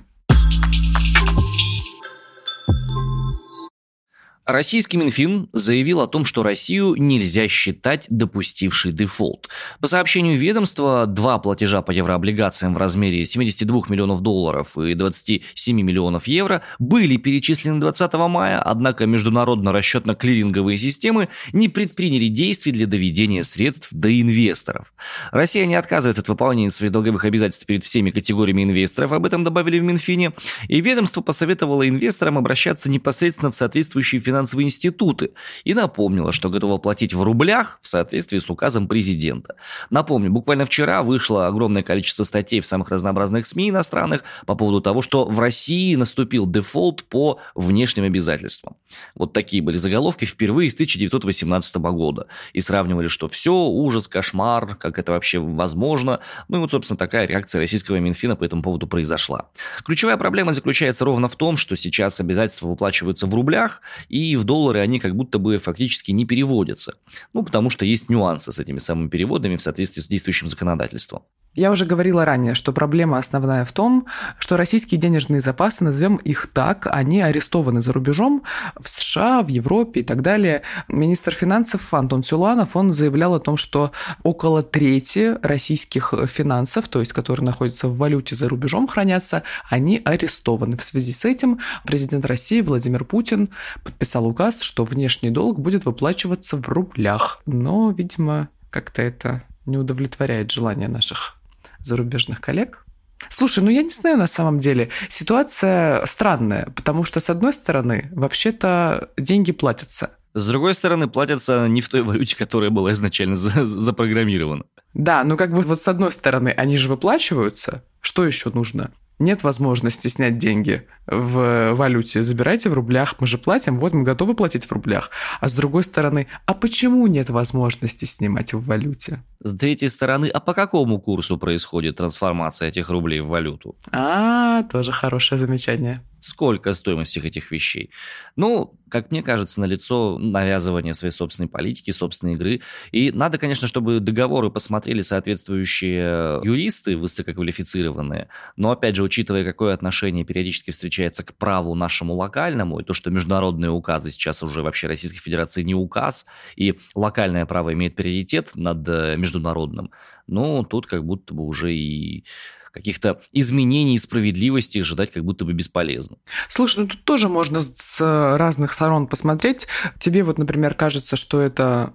Российский 4.53 4.97
Минфин 4.97 5.49
заявил 5.53 6.01
о 6.01 6.09
том, 6.09 6.25
что 6.25 6.43
Россию 6.43 6.95
нельзя 6.97 7.47
считать 7.47 8.07
допустившей 8.11 8.91
дефолт. 8.91 9.49
По 9.81 9.87
сообщению 9.87 10.37
ведомства, 10.39 11.07
два 11.07 11.39
платежа 11.39 11.83
по 11.83 11.93
еврооблигациям 11.93 12.75
в 12.75 12.77
размере 12.77 13.25
72 13.25 13.83
миллионов 13.89 14.23
долларов 14.23 14.77
и 14.77 14.95
27 14.95 15.81
миллионов 15.81 16.27
евро 16.27 16.63
были 16.81 17.17
перечислены 17.17 17.79
20 17.79 18.13
мая, 18.15 18.61
однако 18.61 19.05
международно-расчетно-клиринговые 19.05 20.79
системы 20.79 21.29
не 21.53 21.69
предприняли 21.69 22.27
действий 22.27 22.73
для 22.73 22.87
доведения 22.87 23.45
средств 23.45 23.91
до 23.93 24.11
инвесторов. 24.21 24.95
Россия 25.31 25.65
не 25.67 25.77
отказывается 25.77 26.23
от 26.23 26.29
выполнения 26.29 26.71
своих 26.71 26.91
долговых 26.93 27.25
обязательств 27.25 27.67
перед 27.67 27.85
всеми 27.85 28.11
категориями 28.11 28.65
инвесторов, 28.65 29.13
об 29.13 29.27
этом 29.27 29.45
добавили 29.45 29.79
в 29.79 29.85
Минфине, 29.85 30.33
и 30.67 30.81
ведомство 30.81 31.21
посоветовало 31.21 31.89
инвесторам 31.89 32.37
обращаться 32.37 32.91
непосредственно 32.91 33.53
в 33.53 33.55
соответствующие 33.55 34.21
финансовые 34.21 34.40
финансовые 34.41 34.67
институты 34.67 35.33
и 35.65 35.75
напомнила, 35.75 36.33
что 36.33 36.49
готова 36.49 36.79
платить 36.79 37.13
в 37.13 37.23
рублях 37.23 37.79
в 37.83 37.89
соответствии 37.89 38.39
с 38.39 38.49
указом 38.49 38.89
президента. 38.89 39.57
Напомню, 39.91 40.31
буквально 40.31 40.65
вчера 40.65 41.03
вышло 41.03 41.47
огромное 41.47 41.83
количество 41.83 42.25
статей 42.25 42.61
в 42.61 42.67
самых 42.67 42.89
разнообразных 42.89 43.47
СМИ 43.47 43.69
иностранных 43.69 44.23
по 44.47 44.55
поводу 44.55 44.81
того, 44.81 45.03
что 45.03 45.27
в 45.27 45.39
России 45.39 45.95
наступил 45.95 46.47
дефолт 46.47 47.05
по 47.05 47.39
внешним 47.55 48.05
обязательствам. 48.05 48.77
Вот 49.15 49.35
такие 49.35 49.63
были 49.63 49.77
заголовки 49.77 50.25
впервые 50.25 50.71
с 50.71 50.75
1918 50.75 51.77
года. 51.77 52.27
И 52.55 52.63
сравнивали, 52.63 53.09
что 53.09 53.29
все, 53.29 53.53
ужас, 53.53 54.09
кошмар, 54.09 54.75
как 54.77 54.99
это 54.99 55.13
вообще 55.13 55.39
возможно. 55.39 56.21
Ну 56.49 56.57
и 56.57 56.61
вот, 56.61 56.71
собственно, 56.71 56.97
такая 56.97 57.27
реакция 57.27 57.61
российского 57.61 57.97
Минфина 57.97 58.37
по 58.37 58.45
этому 58.45 58.63
поводу 58.63 58.87
произошла. 58.87 59.51
Ключевая 59.85 60.17
проблема 60.17 60.55
заключается 60.55 61.05
ровно 61.05 61.29
в 61.29 61.37
том, 61.37 61.59
что 61.59 61.77
сейчас 61.77 62.21
обязательства 62.21 62.69
выплачиваются 62.69 63.27
в 63.27 63.35
рублях, 63.35 63.83
и 64.09 64.20
и 64.21 64.37
в 64.37 64.45
доллары 64.45 64.81
они 64.81 64.99
как 64.99 65.17
будто 65.17 65.39
бы 65.39 65.59
фактически 65.59 66.11
не 66.13 66.25
переводятся. 66.25 66.95
Ну, 67.33 67.43
потому 67.43 67.71
что 67.71 67.85
есть 67.85 68.09
нюансы 68.09 68.53
с 68.53 68.59
этими 68.59 68.79
самыми 68.79 69.09
переводами 69.09 69.57
в 69.57 69.63
соответствии 69.63 70.03
с 70.03 70.07
действующим 70.07 70.49
законодательством. 70.49 71.23
Я 71.55 71.73
уже 71.73 71.85
говорила 71.85 72.25
ранее, 72.25 72.55
что 72.55 72.73
проблема 72.73 73.19
основная 73.19 73.65
в 73.65 73.73
том, 73.73 74.07
что 74.39 74.57
российские 74.57 75.01
денежные 75.01 75.41
запасы, 75.41 75.83
назовем 75.83 76.17
их 76.17 76.49
так, 76.53 76.87
они 76.89 77.21
арестованы 77.21 77.83
за 77.83 77.93
рубежом 77.93 78.45
в 78.79 78.89
США, 78.89 79.43
в 79.43 79.49
Европе 79.49 80.01
и 80.01 80.03
так 80.05 80.23
далее. 80.23 80.63
Министр 80.87 81.35
финансов 81.35 81.93
Антон 81.93 82.23
Сюланов, 82.23 82.77
он 82.77 82.93
заявлял 82.93 83.35
о 83.35 83.41
том, 83.41 83.57
что 83.57 83.91
около 84.23 84.63
трети 84.63 85.39
российских 85.43 86.15
финансов, 86.29 86.87
то 86.87 87.01
есть 87.01 87.13
которые 87.13 87.45
находятся 87.45 87.89
в 87.89 87.97
валюте 87.97 88.37
за 88.37 88.49
рубежом, 88.49 88.87
хранятся, 88.87 89.43
они 89.69 90.01
арестованы. 90.05 90.77
В 90.77 90.85
связи 90.85 91.13
с 91.13 91.25
этим 91.25 91.59
президент 91.85 92.27
России 92.27 92.61
Владимир 92.61 93.05
Путин 93.05 93.49
подписал 93.83 94.10
указ, 94.19 94.63
что 94.63 94.85
внешний 94.85 95.31
долг 95.31 95.59
будет 95.59 95.85
выплачиваться 95.85 96.57
в 96.57 96.69
рублях. 96.69 97.41
Но, 97.47 97.91
видимо, 97.91 98.49
как-то 98.71 99.03
это 99.03 99.43
не 99.67 99.79
удовлетворяет 99.79 100.51
желания 100.51 100.89
наших 100.89 101.37
зарубежных 101.79 102.41
коллег. 102.41 102.85
Слушай, 103.29 103.63
ну 103.63 103.71
я 103.71 103.83
не 103.83 103.91
знаю 103.91 104.17
на 104.17 104.27
самом 104.27 104.59
деле. 104.59 104.89
Ситуация 105.09 106.05
странная, 106.07 106.73
потому 106.75 107.05
что, 107.05 107.21
с 107.21 107.31
одной 107.31 107.53
стороны, 107.53 108.09
вообще-то 108.13 109.11
деньги 109.17 109.53
платятся. 109.53 110.17
С 110.33 110.47
другой 110.47 110.75
стороны, 110.75 111.09
платятся 111.09 111.67
не 111.69 111.81
в 111.81 111.89
той 111.89 112.03
валюте, 112.03 112.37
которая 112.37 112.71
была 112.71 112.93
изначально 112.93 113.37
за 113.37 113.67
запрограммирована. 113.67 114.65
Да, 114.95 115.25
ну 115.25 115.37
как 115.37 115.53
бы 115.53 115.63
вот 115.63 115.81
с 115.81 115.89
одной 115.89 116.13
стороны, 116.13 116.49
они 116.49 116.77
же 116.77 116.89
выплачиваются. 116.89 117.85
Что 118.01 118.25
еще 118.25 118.51
нужно? 118.51 118.91
Нет 119.21 119.45
возможности 119.45 120.09
снять 120.09 120.39
деньги 120.39 120.87
в 121.07 121.75
валюте, 121.75 122.25
забирайте 122.25 122.71
в 122.71 122.75
рублях, 122.75 123.17
мы 123.21 123.27
же 123.27 123.39
платим, 123.39 123.79
вот 123.79 123.95
мы 123.95 124.03
готовы 124.03 124.35
платить 124.35 124.65
в 124.65 124.73
рублях. 124.73 125.11
А 125.41 125.49
с 125.49 125.55
другой 125.55 125.85
стороны, 125.85 126.27
а 126.47 126.55
почему 126.55 127.07
нет 127.07 127.31
возможности 127.31 128.07
снимать 128.07 128.53
в 128.53 128.65
валюте? 128.65 129.21
С 129.43 129.57
третьей 129.57 129.89
стороны, 129.89 130.29
а 130.29 130.41
по 130.41 130.55
какому 130.55 131.01
курсу 131.01 131.39
происходит 131.39 131.97
трансформация 131.97 132.69
этих 132.69 132.89
рублей 132.91 133.21
в 133.21 133.29
валюту? 133.29 133.77
А, 133.93 134.65
тоже 134.65 134.93
хорошее 134.93 135.39
замечание. 135.39 136.03
Сколько 136.21 136.73
стоимость 136.73 137.13
всех 137.13 137.25
этих 137.25 137.51
вещей? 137.51 137.91
Ну, 138.37 138.79
как 138.91 139.11
мне 139.11 139.23
кажется, 139.23 139.61
на 139.61 139.65
лицо 139.65 140.19
навязывание 140.19 140.95
своей 140.95 141.13
собственной 141.13 141.49
политики, 141.49 141.91
собственной 141.91 142.35
игры. 142.35 142.61
И 142.93 143.11
надо, 143.13 143.39
конечно, 143.39 143.67
чтобы 143.67 144.01
договоры 144.01 144.51
посмотрели 144.51 145.03
соответствующие 145.03 146.41
юристы, 146.43 146.97
высококвалифицированные. 146.97 148.29
Но, 148.57 148.73
опять 148.73 148.97
же, 148.97 149.03
учитывая, 149.03 149.45
какое 149.45 149.73
отношение 149.73 150.25
периодически 150.25 150.73
встречается 150.73 151.23
к 151.23 151.35
праву 151.35 151.75
нашему 151.75 152.15
локальному, 152.15 152.81
и 152.81 152.85
то, 152.85 152.93
что 152.93 153.11
международные 153.11 153.71
указы 153.71 154.11
сейчас 154.11 154.43
уже 154.43 154.63
вообще 154.63 154.89
Российской 154.89 155.21
Федерации 155.21 155.63
не 155.63 155.75
указ, 155.75 156.27
и 156.57 156.79
локальное 156.95 157.47
право 157.47 157.73
имеет 157.73 157.97
приоритет 157.97 158.53
над 158.55 158.87
э, 158.89 159.17
международным, 159.17 159.91
ну, 160.27 160.63
тут 160.65 160.87
как 160.87 161.05
будто 161.05 161.35
бы 161.35 161.45
уже 161.45 161.75
и 161.75 162.25
каких-то 162.73 163.21
изменений 163.33 163.97
и 163.97 163.99
справедливости 163.99 164.79
ожидать 164.79 165.13
как 165.13 165.25
будто 165.25 165.45
бы 165.45 165.53
бесполезно. 165.53 166.19
Слушай, 166.49 166.81
ну 166.81 166.87
тут 166.87 167.05
тоже 167.05 167.29
можно 167.29 167.63
с 167.63 168.37
разных 168.37 168.73
сторон 168.73 169.07
посмотреть. 169.07 169.67
Тебе 169.99 170.23
вот, 170.25 170.39
например, 170.39 170.75
кажется, 170.75 171.17
что 171.17 171.41
это 171.41 171.95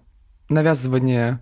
навязывание 0.49 1.39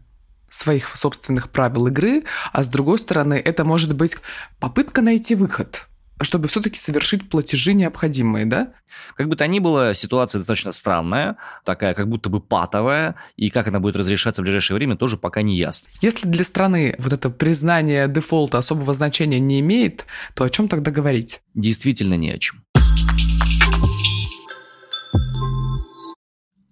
своих 0.49 0.95
собственных 0.95 1.49
правил 1.49 1.87
игры, 1.87 2.23
а 2.51 2.63
с 2.63 2.67
другой 2.67 2.99
стороны, 2.99 3.33
это 3.33 3.65
может 3.65 3.95
быть 3.95 4.17
попытка 4.59 5.01
найти 5.01 5.35
выход– 5.35 5.87
чтобы 6.23 6.47
все-таки 6.47 6.77
совершить 6.77 7.29
платежи 7.29 7.73
необходимые, 7.73 8.45
да? 8.45 8.73
Как 9.15 9.27
бы 9.27 9.35
то 9.35 9.47
ни 9.47 9.59
было, 9.59 9.93
ситуация 9.93 10.39
достаточно 10.39 10.71
странная, 10.71 11.37
такая 11.65 11.93
как 11.93 12.07
будто 12.07 12.29
бы 12.29 12.39
патовая, 12.39 13.15
и 13.35 13.49
как 13.49 13.67
она 13.67 13.79
будет 13.79 13.95
разрешаться 13.95 14.41
в 14.41 14.45
ближайшее 14.45 14.75
время, 14.75 14.95
тоже 14.95 15.17
пока 15.17 15.41
не 15.41 15.55
ясно. 15.55 15.89
Если 16.01 16.27
для 16.27 16.43
страны 16.43 16.95
вот 16.99 17.13
это 17.13 17.29
признание 17.29 18.07
дефолта 18.07 18.57
особого 18.57 18.93
значения 18.93 19.39
не 19.39 19.59
имеет, 19.59 20.05
то 20.35 20.43
о 20.43 20.49
чем 20.49 20.67
тогда 20.67 20.91
говорить? 20.91 21.41
Действительно 21.53 22.15
не 22.15 22.31
о 22.31 22.37
чем. 22.37 22.63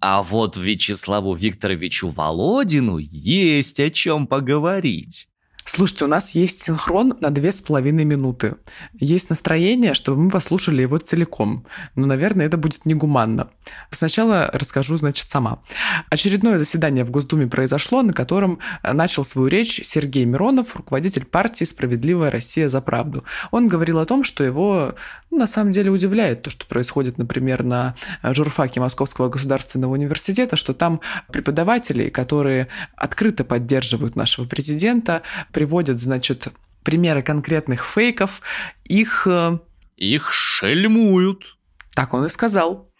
А 0.04 0.24
вот 0.24 0.56
Вячеславу 0.56 1.32
Викторовичу 1.32 2.08
Володину 2.08 2.98
есть 2.98 3.78
о 3.78 3.88
чем 3.88 4.26
поговорить. 4.26 5.28
Слушайте, 5.64 6.04
у 6.04 6.08
нас 6.08 6.34
есть 6.34 6.62
синхрон 6.62 7.14
на 7.20 7.30
две 7.30 7.52
с 7.52 7.62
половиной 7.62 8.04
минуты. 8.04 8.56
Есть 8.94 9.30
настроение, 9.30 9.94
чтобы 9.94 10.20
мы 10.20 10.30
послушали 10.30 10.82
его 10.82 10.98
целиком. 10.98 11.66
Но, 11.94 12.06
наверное, 12.06 12.46
это 12.46 12.56
будет 12.56 12.84
негуманно. 12.84 13.48
Сначала 13.90 14.50
расскажу, 14.52 14.96
значит, 14.96 15.28
сама. 15.28 15.62
Очередное 16.10 16.58
заседание 16.58 17.04
в 17.04 17.10
Госдуме 17.10 17.46
произошло, 17.46 18.02
на 18.02 18.12
котором 18.12 18.58
начал 18.82 19.24
свою 19.24 19.48
речь 19.48 19.80
Сергей 19.84 20.24
Миронов, 20.24 20.74
руководитель 20.74 21.24
партии 21.24 21.64
«Справедливая 21.64 22.30
Россия 22.30 22.68
за 22.68 22.80
правду». 22.80 23.24
Он 23.52 23.68
говорил 23.68 24.00
о 24.00 24.06
том, 24.06 24.24
что 24.24 24.42
его 24.42 24.94
ну, 25.32 25.38
на 25.38 25.46
самом 25.46 25.72
деле 25.72 25.90
удивляет 25.90 26.42
то, 26.42 26.50
что 26.50 26.66
происходит, 26.66 27.16
например, 27.16 27.62
на 27.62 27.94
журфаке 28.22 28.80
Московского 28.80 29.30
государственного 29.30 29.92
университета, 29.92 30.56
что 30.56 30.74
там 30.74 31.00
преподаватели, 31.32 32.10
которые 32.10 32.68
открыто 32.96 33.42
поддерживают 33.42 34.14
нашего 34.14 34.44
президента, 34.44 35.22
приводят, 35.52 36.00
значит, 36.00 36.48
примеры 36.82 37.22
конкретных 37.22 37.84
фейков, 37.84 38.40
их... 38.84 39.26
Э, 39.26 39.58
их 40.02 40.32
шельмуют. 40.32 41.56
Так 41.94 42.12
он 42.14 42.26
и 42.26 42.28
сказал. 42.28 42.90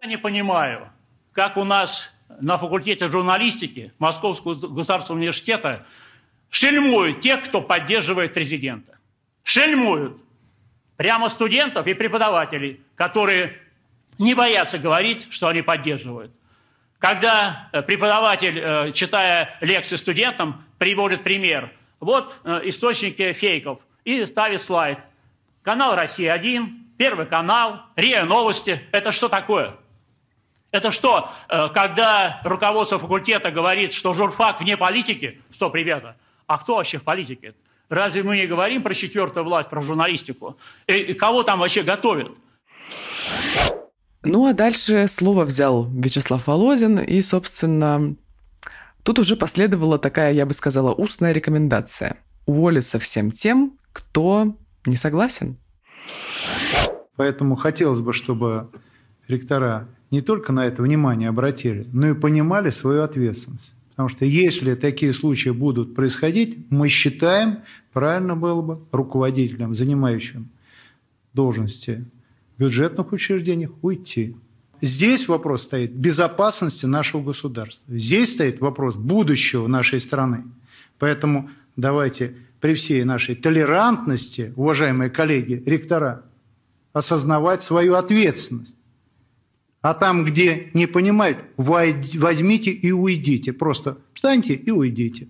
Я 0.00 0.08
не 0.08 0.16
понимаю, 0.16 0.90
как 1.32 1.56
у 1.56 1.64
нас 1.64 2.08
на 2.40 2.56
факультете 2.56 3.10
журналистики 3.10 3.92
Московского 3.98 4.54
государственного 4.54 5.20
университета 5.20 5.86
шельмуют 6.50 7.20
тех, 7.20 7.44
кто 7.44 7.60
поддерживает 7.60 8.32
президента. 8.34 8.98
Шельмуют. 9.42 10.18
прямо 10.96 11.28
студентов 11.28 11.86
и 11.88 11.94
преподавателей, 11.94 12.80
которые 12.94 13.56
не 14.18 14.34
боятся 14.34 14.78
говорить, 14.78 15.26
что 15.30 15.48
они 15.48 15.62
поддерживают. 15.62 16.30
Когда 17.02 17.68
э, 17.72 17.82
преподаватель, 17.82 18.60
э, 18.60 18.92
читая 18.92 19.58
лекции 19.60 19.96
студентам, 19.96 20.64
приводит 20.78 21.24
пример, 21.24 21.72
вот 21.98 22.36
э, 22.44 22.60
источники 22.66 23.32
фейков, 23.32 23.80
и 24.04 24.24
ставит 24.24 24.62
слайд. 24.62 25.00
Канал 25.62 25.96
«Россия-1», 25.96 26.78
Первый 26.96 27.26
канал, 27.26 27.80
РИА 27.96 28.24
Новости. 28.24 28.80
Это 28.92 29.10
что 29.10 29.28
такое? 29.28 29.74
Это 30.70 30.92
что, 30.92 31.30
когда 31.48 32.40
руководство 32.44 32.98
факультета 33.00 33.50
говорит, 33.50 33.92
что 33.92 34.14
журфак 34.14 34.60
вне 34.60 34.76
политики? 34.76 35.42
Стоп, 35.52 35.74
ребята, 35.74 36.16
а 36.46 36.58
кто 36.58 36.76
вообще 36.76 36.98
в 36.98 37.02
политике? 37.02 37.54
Разве 37.88 38.22
мы 38.22 38.36
не 38.36 38.46
говорим 38.46 38.84
про 38.84 38.94
четвертую 38.94 39.42
власть, 39.42 39.68
про 39.68 39.82
журналистику? 39.82 40.56
И, 40.86 41.14
кого 41.14 41.42
там 41.42 41.58
вообще 41.58 41.82
готовят? 41.82 42.30
Ну 44.24 44.46
а 44.46 44.54
дальше 44.54 45.08
слово 45.08 45.44
взял 45.44 45.90
Вячеслав 45.90 46.46
Володин, 46.46 47.00
и, 47.00 47.20
собственно, 47.22 48.14
тут 49.02 49.18
уже 49.18 49.34
последовала 49.36 49.98
такая, 49.98 50.32
я 50.32 50.46
бы 50.46 50.54
сказала, 50.54 50.92
устная 50.92 51.32
рекомендация. 51.32 52.16
Уволиться 52.46 52.98
всем 53.00 53.32
тем, 53.32 53.78
кто 53.92 54.56
не 54.86 54.96
согласен. 54.96 55.56
Поэтому 57.16 57.56
хотелось 57.56 58.00
бы, 58.00 58.12
чтобы 58.12 58.70
ректора 59.26 59.88
не 60.12 60.20
только 60.20 60.52
на 60.52 60.66
это 60.66 60.82
внимание 60.82 61.28
обратили, 61.28 61.86
но 61.92 62.10
и 62.10 62.14
понимали 62.14 62.70
свою 62.70 63.02
ответственность. 63.02 63.74
Потому 63.90 64.08
что 64.08 64.24
если 64.24 64.74
такие 64.74 65.12
случаи 65.12 65.50
будут 65.50 65.94
происходить, 65.94 66.70
мы 66.70 66.88
считаем, 66.88 67.58
правильно 67.92 68.36
было 68.36 68.62
бы 68.62 68.80
руководителям, 68.92 69.74
занимающим 69.74 70.50
должности 71.34 72.06
бюджетных 72.62 73.12
учреждениях 73.12 73.72
уйти. 73.82 74.36
Здесь 74.80 75.26
вопрос 75.26 75.62
стоит 75.62 75.92
безопасности 75.92 76.86
нашего 76.86 77.20
государства. 77.22 77.96
Здесь 77.96 78.34
стоит 78.34 78.60
вопрос 78.60 78.94
будущего 78.94 79.66
нашей 79.66 79.98
страны. 79.98 80.44
Поэтому 80.98 81.50
давайте 81.76 82.36
при 82.60 82.74
всей 82.74 83.02
нашей 83.02 83.34
толерантности, 83.34 84.52
уважаемые 84.54 85.10
коллеги, 85.10 85.60
ректора, 85.66 86.22
осознавать 86.92 87.62
свою 87.62 87.94
ответственность. 87.94 88.76
А 89.80 89.94
там, 89.94 90.24
где 90.24 90.70
не 90.74 90.86
понимают, 90.86 91.44
возьмите 91.56 92.70
и 92.70 92.92
уйдите. 92.92 93.52
Просто 93.52 93.98
встаньте 94.14 94.54
и 94.54 94.70
уйдите. 94.70 95.28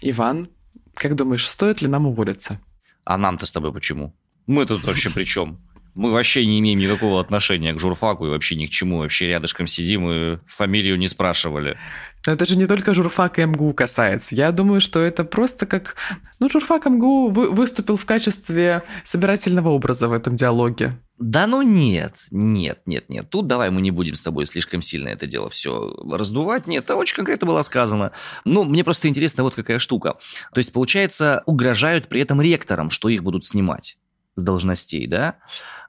Иван, 0.00 0.48
как 0.94 1.14
думаешь, 1.16 1.46
стоит 1.46 1.82
ли 1.82 1.88
нам 1.88 2.06
уволиться? 2.06 2.58
А 3.04 3.18
нам-то 3.18 3.44
с 3.44 3.52
тобой 3.52 3.72
почему? 3.72 4.14
Мы 4.46 4.66
тут 4.66 4.84
вообще 4.84 5.10
при 5.10 5.24
чем? 5.24 5.58
Мы 5.94 6.10
вообще 6.10 6.44
не 6.44 6.58
имеем 6.58 6.80
никакого 6.80 7.20
отношения 7.20 7.72
к 7.72 7.78
журфаку 7.78 8.26
и 8.26 8.30
вообще 8.30 8.56
ни 8.56 8.66
к 8.66 8.70
чему. 8.70 8.98
Вообще 8.98 9.28
рядышком 9.28 9.68
сидим 9.68 10.10
и 10.10 10.38
фамилию 10.46 10.98
не 10.98 11.06
спрашивали. 11.08 11.78
Но 12.26 12.32
это 12.32 12.46
же 12.46 12.56
не 12.56 12.66
только 12.66 12.94
журфак 12.94 13.38
и 13.38 13.44
МГУ 13.44 13.74
касается. 13.74 14.34
Я 14.34 14.50
думаю, 14.50 14.80
что 14.80 14.98
это 14.98 15.24
просто 15.24 15.66
как... 15.66 15.94
Ну, 16.40 16.48
журфак 16.48 16.86
МГУ 16.86 17.28
вы, 17.28 17.50
выступил 17.50 17.96
в 17.96 18.04
качестве 18.06 18.82
собирательного 19.04 19.68
образа 19.68 20.08
в 20.08 20.12
этом 20.12 20.34
диалоге. 20.34 20.96
Да 21.18 21.46
ну 21.46 21.62
нет, 21.62 22.14
нет, 22.32 22.80
нет, 22.86 23.08
нет. 23.08 23.30
Тут 23.30 23.46
давай 23.46 23.70
мы 23.70 23.80
не 23.80 23.92
будем 23.92 24.16
с 24.16 24.22
тобой 24.22 24.46
слишком 24.46 24.82
сильно 24.82 25.08
это 25.08 25.28
дело 25.28 25.48
все 25.48 25.94
раздувать. 26.10 26.66
Нет, 26.66 26.84
это 26.84 26.96
очень 26.96 27.14
конкретно 27.14 27.46
было 27.46 27.62
сказано. 27.62 28.10
Ну, 28.44 28.64
мне 28.64 28.82
просто 28.82 29.06
интересно 29.06 29.44
вот 29.44 29.54
какая 29.54 29.78
штука. 29.78 30.16
То 30.52 30.58
есть, 30.58 30.72
получается, 30.72 31.44
угрожают 31.46 32.08
при 32.08 32.20
этом 32.22 32.40
ректорам, 32.40 32.90
что 32.90 33.08
их 33.08 33.22
будут 33.22 33.44
снимать 33.44 33.96
с 34.36 34.42
должностей, 34.42 35.06
да? 35.06 35.36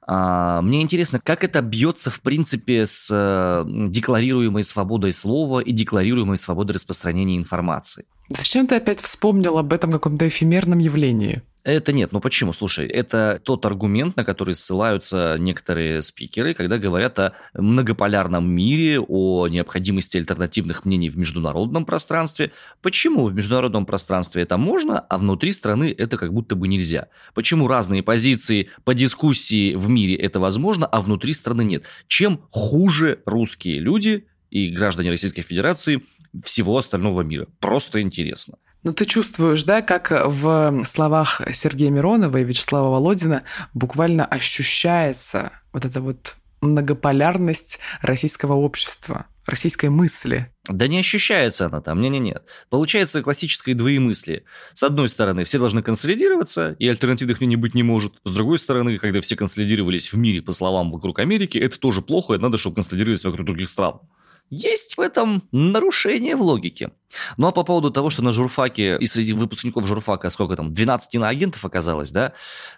А, 0.08 0.62
мне 0.62 0.82
интересно, 0.82 1.20
как 1.20 1.44
это 1.44 1.62
бьется, 1.62 2.12
в 2.12 2.22
принципе, 2.22 2.86
с 2.86 3.10
э, 3.12 3.66
декларируемой 3.90 4.64
свободой 4.64 5.14
слова 5.14 5.60
и 5.62 5.72
декларируемой 5.72 6.38
свободой 6.38 6.76
распространения 6.76 7.38
информации. 7.38 8.06
Зачем 8.30 8.68
ты 8.68 8.76
опять 8.76 9.02
вспомнил 9.02 9.58
об 9.58 9.74
этом 9.74 9.92
каком-то 9.92 10.28
эфемерном 10.28 10.80
явлении? 10.80 11.42
Это 11.66 11.94
нет, 11.94 12.12
ну 12.12 12.20
почему? 12.22 12.54
Слушай, 12.54 12.86
это 12.86 13.42
тот 13.44 13.66
аргумент, 13.66 14.16
на 14.18 14.24
который 14.24 14.54
ссылаются 14.54 15.36
некоторые 15.40 16.04
спикеры, 16.04 16.54
когда 16.54 16.78
говорят 16.78 17.18
о 17.18 17.34
многополярном 17.56 18.48
мире, 18.48 19.00
о 19.00 19.48
необходимости 19.48 20.18
альтернативных 20.18 20.86
мнений 20.86 21.10
в 21.10 21.18
международном 21.18 21.84
пространстве. 21.84 22.52
Почему 22.84 23.26
в 23.26 23.34
международном 23.34 23.88
пространстве 23.88 24.44
это 24.44 24.58
можно, 24.58 25.00
а 25.00 25.18
внутри 25.18 25.52
страны 25.54 25.94
это 25.98 26.18
как 26.18 26.32
будто 26.32 26.56
бы 26.56 26.68
нельзя? 26.68 27.08
Почему 27.34 27.68
разные 27.68 28.04
позиции 28.04 28.70
по 28.84 28.94
дискуссии 28.94 29.74
в 29.74 29.90
мире 29.90 30.16
это 30.18 30.40
возможно, 30.40 30.86
а 30.86 31.02
внутри 31.02 31.34
страны 31.34 31.64
нет? 31.64 31.86
Чем 32.06 32.42
хуже 32.52 33.24
русские 33.26 33.80
люди 33.80 34.28
и 34.52 34.70
граждане 34.70 35.10
Российской 35.10 35.42
Федерации 35.42 36.04
всего 36.44 36.78
остального 36.78 37.22
мира? 37.22 37.48
Просто 37.60 38.02
интересно. 38.02 38.60
Ну, 38.86 38.94
ты 38.94 39.06
чувствуешь, 39.06 39.64
да, 39.64 39.82
как 39.82 40.12
в 40.12 40.86
словах 40.86 41.42
Сергея 41.52 41.90
Миронова 41.90 42.38
и 42.38 42.44
Вячеслава 42.44 42.92
Володина 42.92 43.42
буквально 43.74 44.26
ощущается 44.26 45.52
вот 45.74 45.86
эта 45.86 46.02
вот 46.02 46.36
многополярность 46.62 47.80
российского 48.04 48.54
общества, 48.54 49.26
российской 49.48 49.90
мысли. 49.90 50.54
Да 50.68 50.88
не 50.88 51.00
ощущается 51.00 51.66
она 51.66 51.82
там, 51.82 52.00
не-не-не. 52.00 52.42
Получается 52.70 53.24
классическое 53.24 53.74
двоемыслие. 53.74 54.44
С 54.76 54.84
одной 54.84 55.10
стороны, 55.10 55.46
все 55.46 55.58
должны 55.58 55.82
консолидироваться, 55.82 56.76
и 56.78 56.88
альтернативных 56.88 57.40
мнений 57.40 57.56
быть 57.56 57.74
не 57.74 57.82
может. 57.82 58.14
С 58.24 58.32
другой 58.34 58.60
стороны, 58.60 59.00
когда 59.00 59.20
все 59.22 59.36
консолидировались 59.36 60.14
в 60.14 60.18
мире, 60.20 60.44
по 60.44 60.52
словам 60.52 60.92
вокруг 60.92 61.18
Америки, 61.18 61.58
это 61.58 61.80
тоже 61.80 62.04
плохо, 62.04 62.36
и 62.36 62.38
надо, 62.38 62.60
чтобы 62.60 62.76
консолидировались 62.76 63.26
вокруг 63.26 63.48
других 63.48 63.68
стран. 63.70 64.02
Есть 64.50 64.98
в 64.98 65.02
этом 65.02 65.44
нарушение 65.52 66.36
в 66.36 66.42
логике. 66.42 66.92
Ну 67.38 67.48
а 67.48 67.52
по 67.52 67.64
поводу 67.64 67.92
того, 67.92 68.10
что 68.10 68.22
на 68.22 68.32
журфаке 68.32 68.98
и 69.00 69.08
среди 69.08 69.34
выпускников 69.34 69.86
журфака 69.86 70.30
сколько 70.30 70.56
там, 70.56 70.74
12 70.74 71.16
иноагентов 71.16 71.66
оказалось, 71.66 72.12
да? 72.12 72.34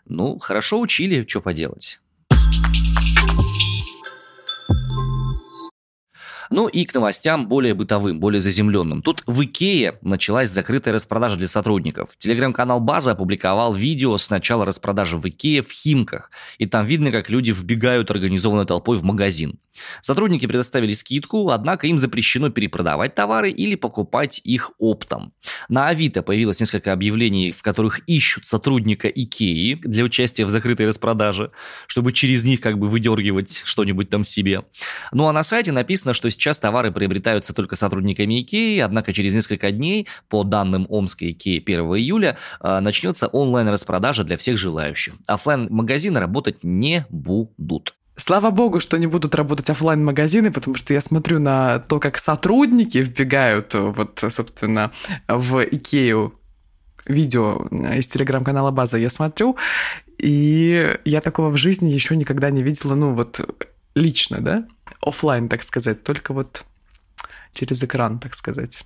Ну, 0.06 0.40
хорошо 0.40 0.80
учили, 0.80 1.26
что 1.28 1.42
поделать. 1.42 2.00
Ну 6.50 6.68
и 6.68 6.86
к 6.86 6.94
новостям 6.94 7.48
более 7.48 7.74
бытовым, 7.74 8.20
более 8.20 8.42
заземленным. 8.42 9.02
Тут 9.02 9.24
в 9.26 9.44
Икее 9.44 9.98
началась 10.02 10.52
закрытая 10.52 10.94
распродажа 10.94 11.38
для 11.38 11.48
сотрудников. 11.48 12.12
Телеграм-канал 12.18 12.80
База 12.80 13.12
опубликовал 13.12 13.74
видео 13.74 14.18
с 14.18 14.30
начала 14.30 14.66
распродажи 14.66 15.18
в 15.18 15.28
Икее 15.28 15.62
в 15.62 15.72
Химках. 15.72 16.32
И 16.58 16.66
там 16.66 16.86
видно, 16.86 17.12
как 17.12 17.30
люди 17.30 17.52
вбегают 17.52 18.12
организованной 18.12 18.66
толпой 18.66 18.98
в 18.98 19.04
магазин. 19.04 19.60
Сотрудники 20.02 20.46
предоставили 20.46 20.94
скидку, 20.94 21.50
однако 21.50 21.88
им 21.88 22.00
запрещено 22.00 22.50
перепродавать 22.50 23.16
товары 23.16 23.50
или 23.52 23.76
покупать 23.76 24.42
их 24.44 24.72
оптом. 24.80 25.34
На 25.70 25.88
Авито 25.88 26.24
появилось 26.24 26.60
несколько 26.60 26.94
объявлений, 26.94 27.52
в 27.52 27.62
которых 27.62 28.00
ищут 28.08 28.46
сотрудника 28.46 29.08
Икеи 29.08 29.76
для 29.76 30.04
участия 30.04 30.46
в 30.46 30.50
закрытой 30.50 30.88
распродаже, 30.88 31.52
чтобы 31.88 32.12
через 32.12 32.44
них 32.44 32.62
как 32.62 32.78
бы 32.80 32.88
выдергивать 32.88 33.62
что-нибудь 33.64 34.10
там 34.10 34.24
себе. 34.24 34.64
Ну 35.12 35.28
а 35.28 35.34
на 35.34 35.44
сайте 35.44 35.72
написано, 35.72 36.14
что 36.14 36.30
сейчас 36.38 36.60
товары 36.60 36.92
приобретаются 36.92 37.54
только 37.54 37.76
сотрудниками 37.76 38.42
Икеи, 38.42 38.80
однако 38.80 39.14
через 39.14 39.36
несколько 39.36 39.72
дней, 39.72 40.08
по 40.30 40.44
данным 40.44 40.86
Омской 40.90 41.32
Икеи 41.32 41.60
1 41.60 41.80
июля, 41.98 42.38
э, 42.62 42.80
начнется 42.80 43.28
онлайн-распродажа 43.28 44.24
для 44.24 44.38
всех 44.38 44.58
желающих. 44.58 45.14
Оффлайн-магазины 45.28 46.20
работать 46.20 46.64
не 46.64 47.06
будут. 47.10 47.96
Слава 48.16 48.50
богу, 48.50 48.80
что 48.80 48.98
не 48.98 49.06
будут 49.06 49.36
работать 49.36 49.70
офлайн 49.70 50.04
магазины 50.04 50.52
потому 50.52 50.76
что 50.76 50.92
я 50.94 51.02
смотрю 51.02 51.40
на 51.40 51.80
то, 51.80 52.00
как 52.00 52.18
сотрудники 52.18 52.98
вбегают, 52.98 53.76
вот, 53.76 54.24
собственно, 54.30 54.92
в 55.28 55.64
Икею 55.64 56.34
видео 57.06 57.68
из 57.72 58.08
телеграм-канала 58.08 58.72
База 58.72 58.98
я 58.98 59.10
смотрю, 59.10 59.56
и 60.18 60.98
я 61.06 61.22
такого 61.22 61.50
в 61.50 61.58
жизни 61.58 61.90
еще 61.92 62.16
никогда 62.16 62.50
не 62.50 62.64
видела, 62.64 62.96
ну 62.96 63.14
вот 63.14 63.40
лично, 63.96 64.38
да, 64.42 64.66
офлайн, 65.02 65.50
так 65.50 65.64
сказать, 65.64 66.04
только 66.04 66.34
вот 66.34 66.66
через 67.54 67.84
экран, 67.84 68.20
так 68.20 68.36
сказать. 68.36 68.84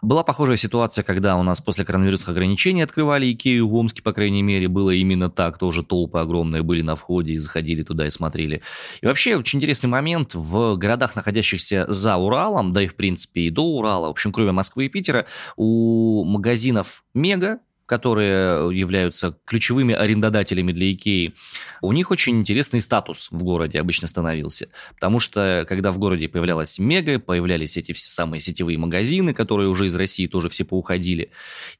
Была 0.00 0.22
похожая 0.22 0.56
ситуация, 0.56 1.04
когда 1.04 1.36
у 1.36 1.42
нас 1.42 1.60
после 1.60 1.84
коронавирусных 1.84 2.30
ограничений 2.30 2.82
открывали 2.82 3.30
Икею 3.30 3.68
в 3.68 3.74
Омске, 3.74 4.02
по 4.02 4.12
крайней 4.12 4.42
мере, 4.42 4.68
было 4.68 4.90
именно 4.90 5.30
так, 5.30 5.58
тоже 5.58 5.82
толпы 5.82 6.18
огромные 6.18 6.62
были 6.62 6.82
на 6.82 6.96
входе 6.96 7.34
и 7.34 7.38
заходили 7.38 7.82
туда 7.82 8.06
и 8.06 8.10
смотрели. 8.10 8.62
И 9.02 9.06
вообще 9.06 9.36
очень 9.36 9.58
интересный 9.58 9.88
момент, 9.88 10.34
в 10.34 10.76
городах, 10.76 11.16
находящихся 11.16 11.86
за 11.88 12.16
Уралом, 12.16 12.72
да 12.72 12.82
и 12.82 12.86
в 12.86 12.96
принципе 12.96 13.42
и 13.42 13.50
до 13.50 13.62
Урала, 13.62 14.06
в 14.06 14.10
общем, 14.10 14.32
кроме 14.32 14.52
Москвы 14.52 14.86
и 14.86 14.88
Питера, 14.88 15.26
у 15.56 16.24
магазинов 16.24 17.04
Мега, 17.14 17.58
которые 17.88 18.68
являются 18.78 19.38
ключевыми 19.46 19.94
арендодателями 19.94 20.72
для 20.72 20.92
Икеи, 20.92 21.34
у 21.80 21.92
них 21.92 22.10
очень 22.10 22.38
интересный 22.38 22.82
статус 22.82 23.28
в 23.30 23.42
городе 23.42 23.80
обычно 23.80 24.06
становился. 24.06 24.68
Потому 24.94 25.20
что, 25.20 25.64
когда 25.66 25.90
в 25.90 25.98
городе 25.98 26.28
появлялась 26.28 26.78
Мега, 26.78 27.18
появлялись 27.18 27.78
эти 27.78 27.92
все 27.92 28.10
самые 28.10 28.40
сетевые 28.40 28.76
магазины, 28.76 29.32
которые 29.32 29.70
уже 29.70 29.86
из 29.86 29.94
России 29.94 30.26
тоже 30.26 30.50
все 30.50 30.64
поуходили, 30.64 31.30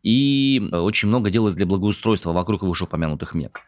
и 0.03 0.67
очень 0.73 1.09
много 1.09 1.31
делалось 1.31 1.57
для 1.57 1.67
благоустройства 1.67 2.33
вокруг 2.33 2.63
вышеупомянутых 2.63 3.35
Мег. 3.35 3.61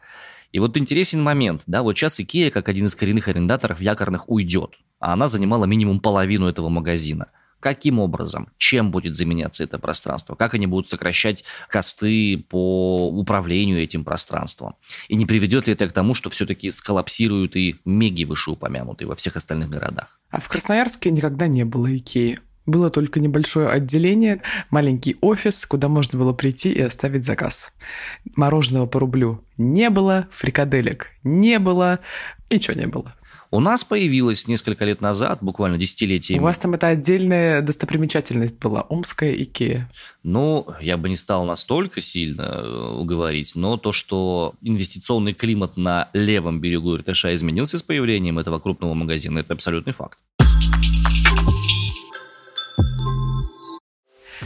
И 0.52 0.58
вот 0.58 0.78
интересен 0.78 1.22
момент, 1.22 1.62
да, 1.66 1.82
вот 1.82 1.96
сейчас 1.96 2.20
Икея, 2.20 2.50
как 2.50 2.70
один 2.70 2.86
из 2.86 2.94
коренных 2.94 3.28
арендаторов 3.28 3.82
якорных, 3.82 4.30
уйдет, 4.30 4.76
а 4.98 5.12
она 5.12 5.28
занимала 5.28 5.66
минимум 5.66 6.00
половину 6.00 6.48
этого 6.48 6.70
магазина. 6.70 7.28
Каким 7.60 7.98
образом? 7.98 8.48
Чем 8.56 8.90
будет 8.90 9.14
заменяться 9.14 9.62
это 9.62 9.78
пространство? 9.78 10.34
Как 10.34 10.54
они 10.54 10.66
будут 10.66 10.88
сокращать 10.88 11.44
косты 11.68 12.38
по 12.48 13.08
управлению 13.08 13.82
этим 13.82 14.04
пространством? 14.04 14.76
И 15.08 15.14
не 15.14 15.26
приведет 15.26 15.66
ли 15.66 15.74
это 15.74 15.88
к 15.88 15.92
тому, 15.92 16.14
что 16.14 16.30
все-таки 16.30 16.70
сколлапсируют 16.70 17.56
и 17.56 17.76
меги 17.84 18.24
вышеупомянутые 18.24 19.06
во 19.06 19.14
всех 19.14 19.36
остальных 19.36 19.68
городах? 19.68 20.18
А 20.30 20.40
в 20.40 20.48
Красноярске 20.48 21.10
никогда 21.10 21.46
не 21.46 21.64
было 21.64 21.94
Икеи. 21.94 22.38
Было 22.66 22.88
только 22.90 23.20
небольшое 23.20 23.68
отделение, 23.68 24.42
маленький 24.70 25.16
офис, 25.20 25.66
куда 25.66 25.88
можно 25.88 26.18
было 26.18 26.32
прийти 26.32 26.70
и 26.70 26.80
оставить 26.80 27.24
заказ. 27.24 27.72
Мороженого 28.36 28.86
по 28.86 29.00
рублю 29.00 29.42
не 29.56 29.90
было, 29.90 30.28
фрикаделек 30.30 31.08
не 31.24 31.58
было, 31.58 31.98
ничего 32.50 32.78
не 32.78 32.86
было. 32.86 33.14
У 33.52 33.58
нас 33.58 33.82
появилась 33.82 34.46
несколько 34.46 34.84
лет 34.84 35.00
назад, 35.00 35.40
буквально 35.40 35.76
десятилетиями. 35.76 36.40
У 36.40 36.44
вас 36.44 36.58
там 36.58 36.74
это 36.74 36.86
отдельная 36.86 37.62
достопримечательность 37.62 38.58
была, 38.60 38.86
Омская 38.88 39.32
Икея. 39.32 39.90
Ну, 40.22 40.68
я 40.80 40.96
бы 40.96 41.08
не 41.08 41.16
стал 41.16 41.44
настолько 41.44 42.00
сильно 42.00 42.60
э, 42.62 43.02
говорить, 43.02 43.56
но 43.56 43.76
то, 43.76 43.90
что 43.92 44.54
инвестиционный 44.62 45.34
климат 45.34 45.76
на 45.76 46.10
левом 46.12 46.60
берегу 46.60 46.94
Иртыша 46.94 47.34
изменился 47.34 47.76
с 47.76 47.82
появлением 47.82 48.38
этого 48.38 48.60
крупного 48.60 48.94
магазина, 48.94 49.40
это 49.40 49.54
абсолютный 49.54 49.94
факт. 49.94 50.18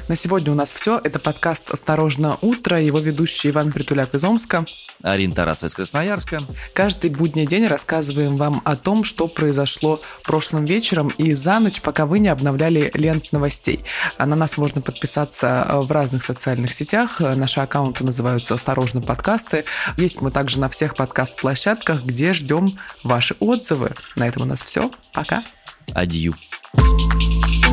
На 0.07 0.17
сегодня 0.17 0.53
у 0.53 0.55
нас 0.55 0.71
все. 0.71 1.01
Это 1.03 1.19
подкаст 1.19 1.71
«Осторожно, 1.71 2.37
утро». 2.43 2.79
Его 2.79 2.99
ведущий 2.99 3.49
Иван 3.49 3.73
Притуляк 3.73 4.15
из 4.15 4.23
Омска. 4.23 4.67
Арина 5.03 5.35
Тарасова 5.35 5.69
из 5.69 5.75
Красноярска. 5.75 6.45
Каждый 6.75 7.09
будний 7.09 7.47
день 7.47 7.67
рассказываем 7.67 8.37
вам 8.37 8.61
о 8.67 8.77
том, 8.77 9.05
что 9.05 9.29
произошло 9.29 10.03
прошлым 10.23 10.67
вечером 10.67 11.09
и 11.17 11.33
за 11.33 11.59
ночь, 11.59 11.81
пока 11.81 12.05
вы 12.05 12.19
не 12.19 12.29
обновляли 12.29 12.91
лент 12.93 13.33
новостей. 13.33 13.83
А 14.19 14.27
на 14.27 14.37
нас 14.37 14.59
можно 14.59 14.83
подписаться 14.83 15.67
в 15.71 15.91
разных 15.91 16.23
социальных 16.23 16.75
сетях. 16.75 17.21
Наши 17.21 17.61
аккаунты 17.61 18.05
называются 18.05 18.53
«Осторожно, 18.53 19.01
подкасты». 19.01 19.65
Есть 19.97 20.21
мы 20.21 20.31
также 20.31 20.61
на 20.61 20.69
всех 20.69 20.97
подкаст-площадках, 20.97 22.05
где 22.05 22.35
ждем 22.35 22.79
ваши 23.05 23.37
отзывы. 23.41 23.95
На 24.17 24.29
этом 24.29 24.43
у 24.43 24.47
нас 24.47 24.63
все. 24.63 24.91
Пока. 25.15 25.43
Адью. 25.95 26.35
thank 26.77 27.47
you 27.47 27.64